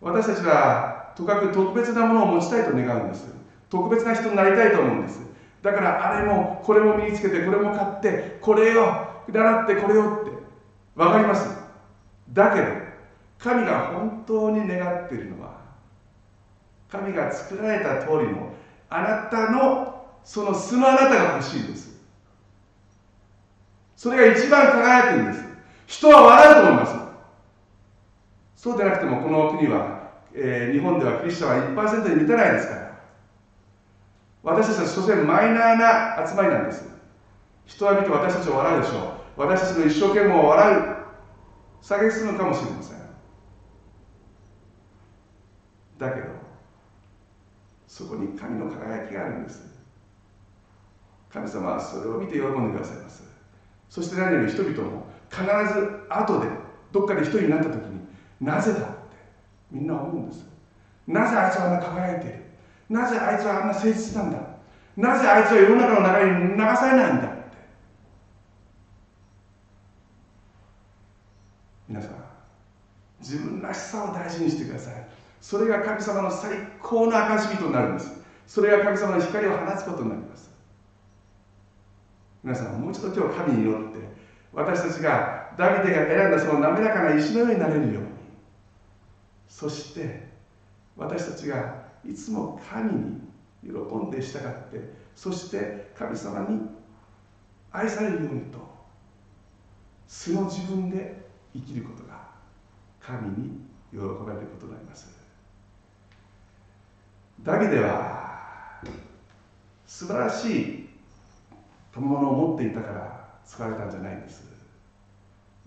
[0.00, 3.26] 私たちはとかく特別なものを持ちたいと願うんです。
[3.68, 5.20] 特別な人になりたいと思うんです。
[5.60, 10.38] だからあれもこれも身につけてこれも買ってこれを習ってこれをって。
[10.94, 11.48] 分かります？
[12.32, 12.66] だけど
[13.38, 15.60] 神が本当に願っているのは
[16.88, 18.52] 神が作られた通りの
[18.88, 22.00] あなたのその素のあなたが欲しいんです。
[23.96, 25.47] それが一番輝くんです。
[25.88, 28.62] 人は笑うと思います。
[28.62, 32.88] そうでなくてもこの国は、えー、日本ではクリスチャンは1%に満たないですから。
[34.42, 36.84] 私たちは所詮マイナーな集まりなんです。
[37.64, 38.98] 人は見て私たちを笑うでしょ
[39.36, 39.40] う。
[39.40, 40.96] 私たちの一生懸命を笑う。
[41.80, 42.98] 下げすむかもしれません。
[45.98, 46.26] だけど
[47.86, 49.66] そこに神の輝きがあるんです。
[51.32, 53.24] 神様はそれを見て喜んでくださいます。
[53.88, 56.48] そして何より人々も必ず後で
[56.92, 58.00] どっかで一人になった時に
[58.40, 58.88] なぜだって
[59.70, 60.46] みんな思うんです
[61.06, 62.44] なぜあいつはあんな輝いている？
[62.88, 64.38] なぜあいつはあんな誠実なんだ？
[64.96, 67.28] なぜあいつは世の中の流れに流されないんだ？
[67.28, 67.38] って
[71.88, 72.12] 皆さん
[73.20, 74.94] 自分らしさを大事にしてください。
[75.40, 76.50] それが神様の最
[76.80, 78.20] 高の証人になるんです。
[78.46, 80.50] それが神様の光を放つことになります。
[82.42, 84.07] 皆さんもう一度今日神に祈って
[84.52, 88.08] 私たちがダビデが選んだその滑らかな石のようになれるように。
[89.48, 90.28] そして
[90.96, 93.20] 私たちがいつも神に
[93.62, 93.70] 喜
[94.06, 96.60] んで従ってそして神様に
[97.72, 98.58] 愛されるようにと
[100.06, 102.28] 素の自分で生きることが
[103.00, 105.08] 神に喜ばれることになります。
[107.42, 108.82] ダビデは
[109.86, 110.88] 素晴らしい
[111.92, 113.17] 賜物を持っていたから
[113.48, 114.46] 使われたんじゃないんです。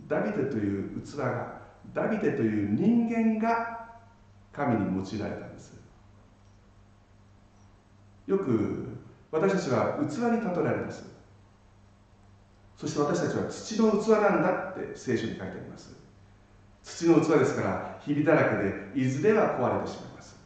[0.07, 1.61] ダビデという器が
[1.93, 3.89] ダビデという人間が
[4.53, 5.73] 神に用いられたんです。
[8.27, 8.97] よく
[9.31, 11.09] 私たちは器に例えられます。
[12.77, 15.95] そして私たちは土の器なんだって聖書に書いてあります。
[16.83, 20.39] 土の器ですからひびだらけでいずれは壊れてしまいます。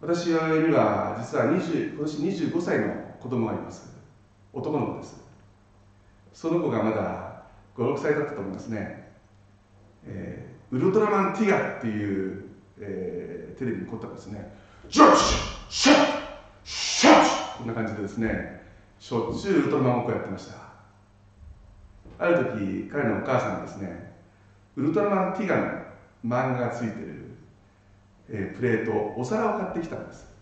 [0.00, 3.94] 私には実は20今年25歳の子供がいます。
[4.52, 5.26] 男の子です。
[6.32, 7.42] その子がまだ
[7.76, 9.10] 56歳だったと思いますね、
[10.04, 12.44] えー、ウルトラマンティガっていう、
[12.78, 14.52] えー、テレビに凝ったんですね。
[14.88, 15.96] シャッシュシャッ
[16.64, 18.64] シャッこんな感じでですね。
[18.98, 20.66] しょっちゅうウルトラマンごっこやってました。
[22.18, 24.14] ある時彼のお母さんがですね
[24.76, 25.62] ウルトラマンティガの
[26.24, 27.36] 漫画がついてる、
[28.30, 30.35] えー、プレートお皿を買ってきたんです。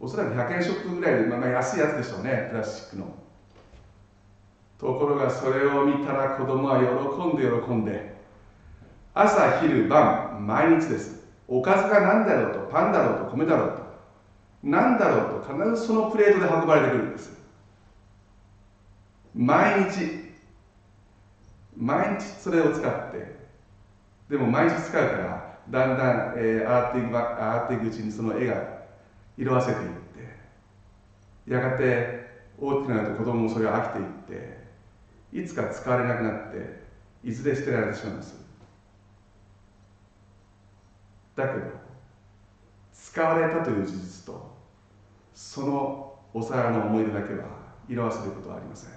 [0.00, 3.06] おそらく100円ショップぐらいで、まあ、安いやつでしょうねプラスチックの。
[4.78, 8.16] ところがそれを見たら子供は喜んで喜んで。
[9.12, 11.18] 朝昼晩毎日です。
[11.48, 13.88] おかずが何だろうとパンだろうと米だろうと
[14.62, 17.32] 何だろうと必ずそのプレートで運ばれてくるんです。
[19.34, 20.28] 毎日。
[21.76, 23.38] 毎日それを使って。
[24.28, 28.77] でも毎日使うからだんだん、えー、上がっていく上がっていくうちにその絵が
[29.38, 29.88] 色あせていっ
[31.46, 34.58] てやがて大きくなると子供もそれが飽きていって
[35.32, 36.82] いつか使われなくなって
[37.22, 38.34] いずれ捨てられてしまいます。
[41.36, 41.66] だけど
[42.92, 44.56] 使われたという事実と
[45.34, 47.46] そのお皿の思い出だけは
[47.88, 48.90] 色あせることはありません。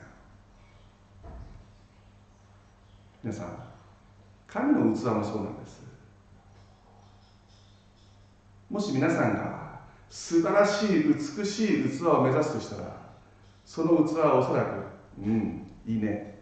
[3.24, 3.64] 皆さん
[4.48, 5.84] 神の器もそうなんです。
[8.72, 9.61] もし皆さんが
[10.12, 12.97] 素晴らしい美しい器を目指すとしたら
[13.64, 14.68] その器はおそらく
[15.18, 16.38] うんいいね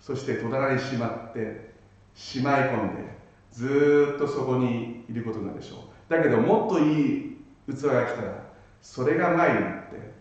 [0.00, 1.70] そして戸棚にしまって
[2.14, 3.04] しまい込んで
[3.52, 5.78] ずっとそこにいることなんでしょう。
[6.08, 7.36] だけどもっといい
[7.68, 10.12] 器が来たらそれが前になって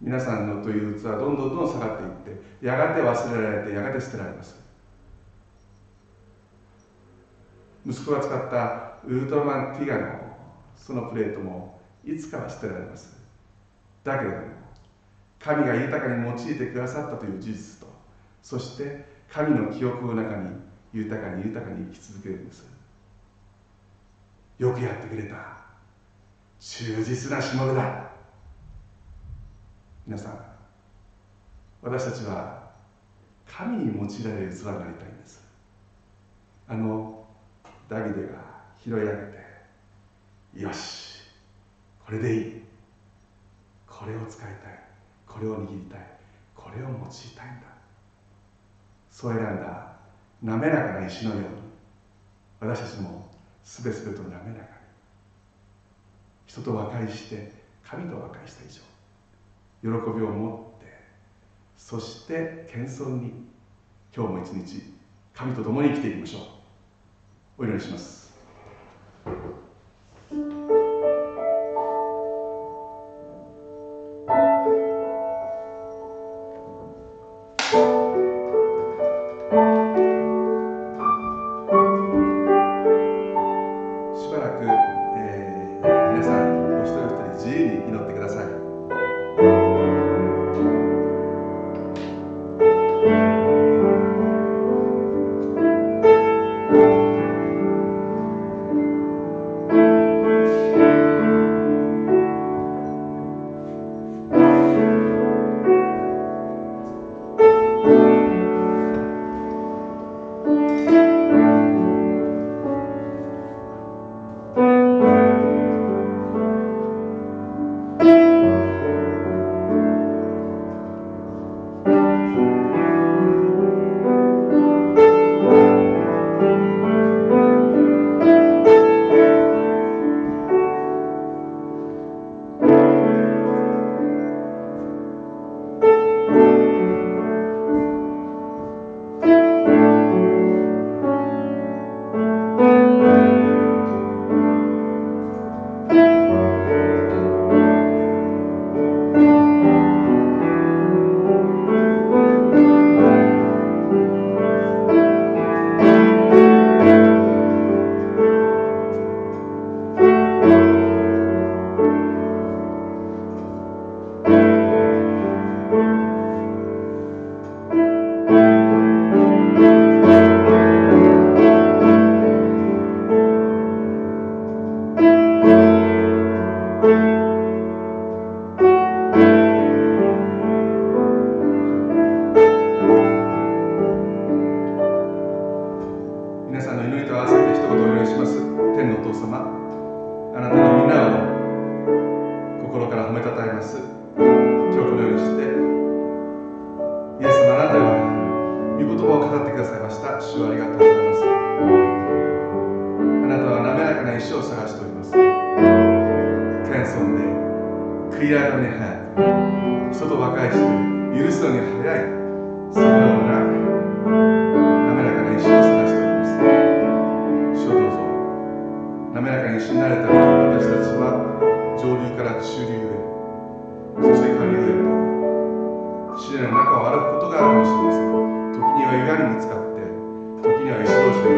[0.00, 4.54] 皆さんのという器はどんどんどん下がっていってやがて忘れられてやがて捨てられます。
[7.84, 10.21] 息子が使ったウルトラマンティガの
[10.84, 13.16] そのプレートもいつかは捨てられます。
[14.02, 14.42] だけれども
[15.38, 17.86] 神が豊かに用いてくださったという事実と
[18.42, 20.50] そして神の記憶の中に
[20.92, 22.66] 豊かに豊かに生き続けるんです。
[24.58, 25.62] よくやってくれた。
[26.58, 28.12] 忠実なしもべだ
[30.06, 30.38] 皆さん
[31.82, 32.70] 私たちは
[33.44, 35.42] 神に用いられる器になりたいんです。
[36.68, 37.26] あの
[37.88, 39.41] ダビデが拾い上げて
[40.54, 41.22] よし。
[42.04, 42.62] これでいい。
[43.86, 44.82] これを使いたい。
[45.26, 46.00] これを握りたい。
[46.54, 47.10] これを用いたいん
[47.60, 47.66] だ。
[49.10, 49.92] そう選んだ。
[50.42, 51.46] 滑らかな石のように
[52.60, 53.30] 私たちも
[53.62, 54.56] すべすべと滑らかに
[56.46, 57.52] 人と和解して
[57.84, 58.82] 神と和解した以上。
[59.82, 60.86] 喜びを持って。
[61.76, 63.52] そして謙遜に。
[64.14, 64.82] 今日も一日
[65.32, 66.40] 神と共に生きていきましょ
[67.58, 67.62] う。
[67.62, 68.32] お祈りします。
[70.32, 70.81] 様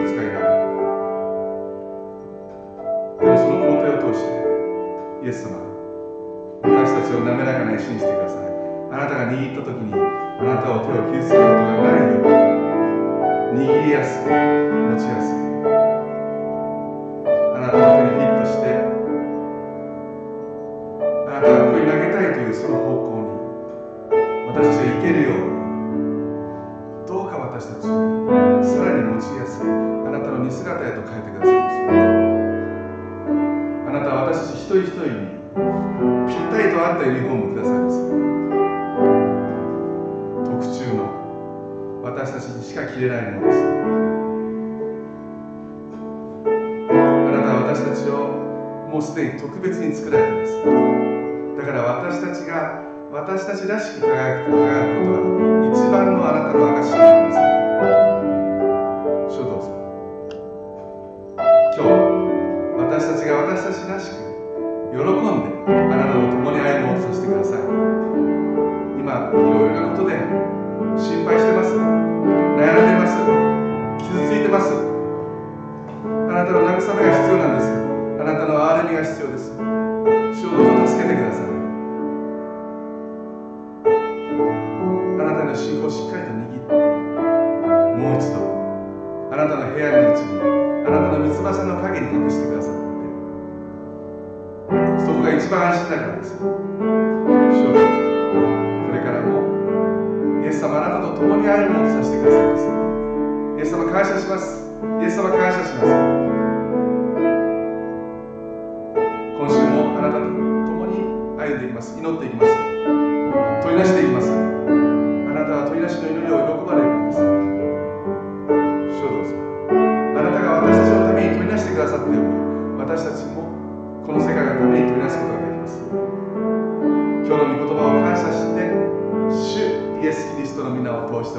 [0.02, 0.24] 使い
[3.20, 4.26] でもその工程を通して
[5.22, 5.54] イエス様
[6.62, 8.44] 私たちを滑らかに信じてください。
[8.90, 9.96] あなたが握った時にあ
[10.44, 12.22] なたを手を傷つけることがないよう
[13.54, 15.38] に握りやすく持ちやすく
[17.56, 18.64] あなたの手にフィットして
[21.26, 23.34] あなたがここに投げたいというその方向に
[24.46, 25.43] 私たちが行けるように
[53.34, 54.73] acontece nas vidas?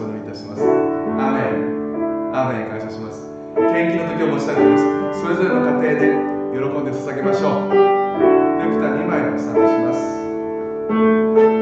[0.05, 0.61] お祈りいたします。
[0.61, 2.31] アーメン。
[2.35, 3.27] アメン感謝します。
[3.55, 4.77] 献金の時を申し上げま
[5.13, 5.21] す。
[5.21, 6.13] それぞれの家庭で
[6.53, 7.69] 喜んで捧げましょう。
[7.69, 11.54] ネクタ2枚をお下げします。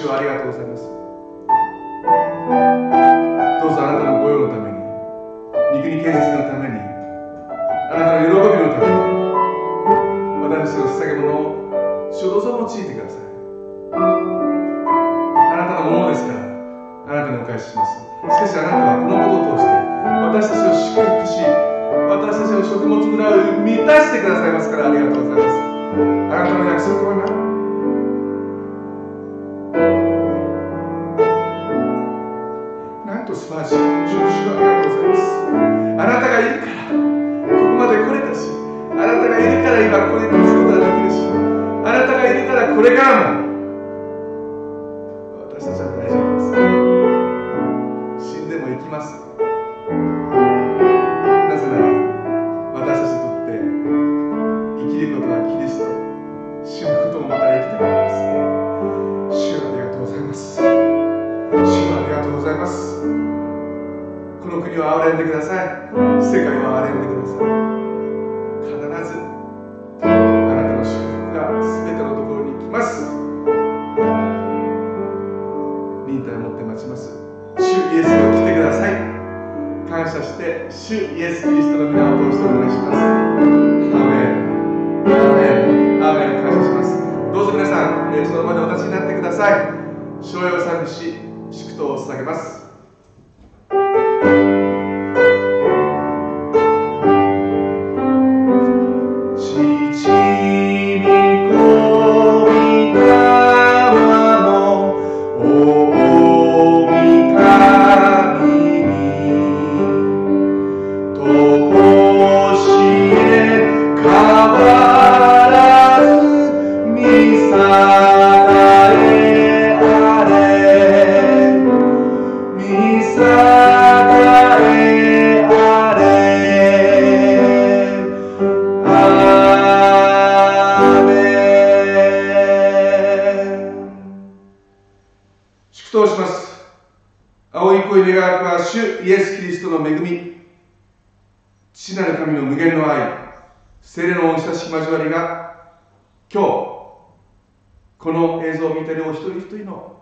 [0.00, 0.99] 主をありがとうございます。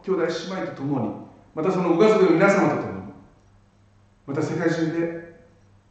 [0.09, 1.11] 兄弟姉妹と共に
[1.55, 2.99] またそのご家族の皆様と共に
[4.27, 5.45] また世界中で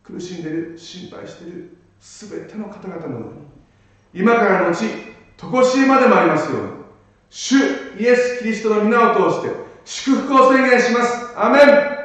[0.04, 3.36] 苦しんでいる心配している全ての方々のように
[4.14, 4.86] 今からのち
[5.38, 6.70] 常しえまでもありますように
[7.30, 7.58] 主
[8.00, 9.52] イエス・キリストの皆を通して
[9.86, 11.34] 祝福を宣言します。
[11.36, 11.97] アメン。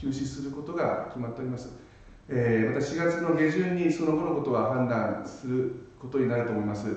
[0.00, 1.70] 休止することが決まっております。
[2.28, 6.88] えーまた4月の下旬にその後のことは判断することになると思います。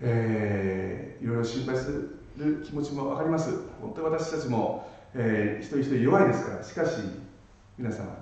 [0.00, 1.90] えーいろいろ心配す
[2.36, 3.50] る気持ちも分かります。
[3.80, 7.02] 本当に私たちも、えー一人一人弱いですから、しかし
[7.76, 8.16] 皆様、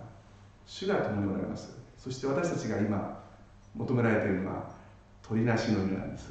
[0.66, 1.78] 主が共におられます。
[1.96, 3.18] そして私たちが今
[3.74, 4.70] 求められているのは
[5.22, 6.30] 鳥なしの祈りなんです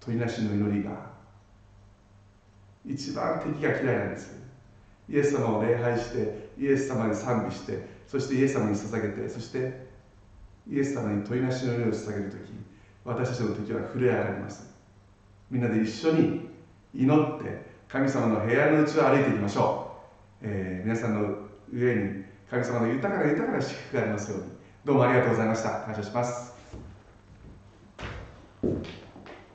[0.00, 1.10] 鳥なしの祈りが
[2.84, 4.45] 一番敵が嫌いなんです
[5.08, 9.86] イエス様を礼拝してイエス様に賛美してそしてイエス様に捧げてそして
[10.68, 12.52] イエス様に鳥なしの祈りを捧げる時
[13.04, 14.74] 私たちの時は震え上がります。
[15.48, 16.48] みんなで一緒に
[16.92, 19.92] 祈って神様の部屋の内を歩いていきましょ
[20.42, 24.46] う、えー皆さんの上に神様の豊かな豊かな祝福がありますように。
[24.84, 25.70] どうもありがとうございました。
[25.80, 26.56] 感謝します。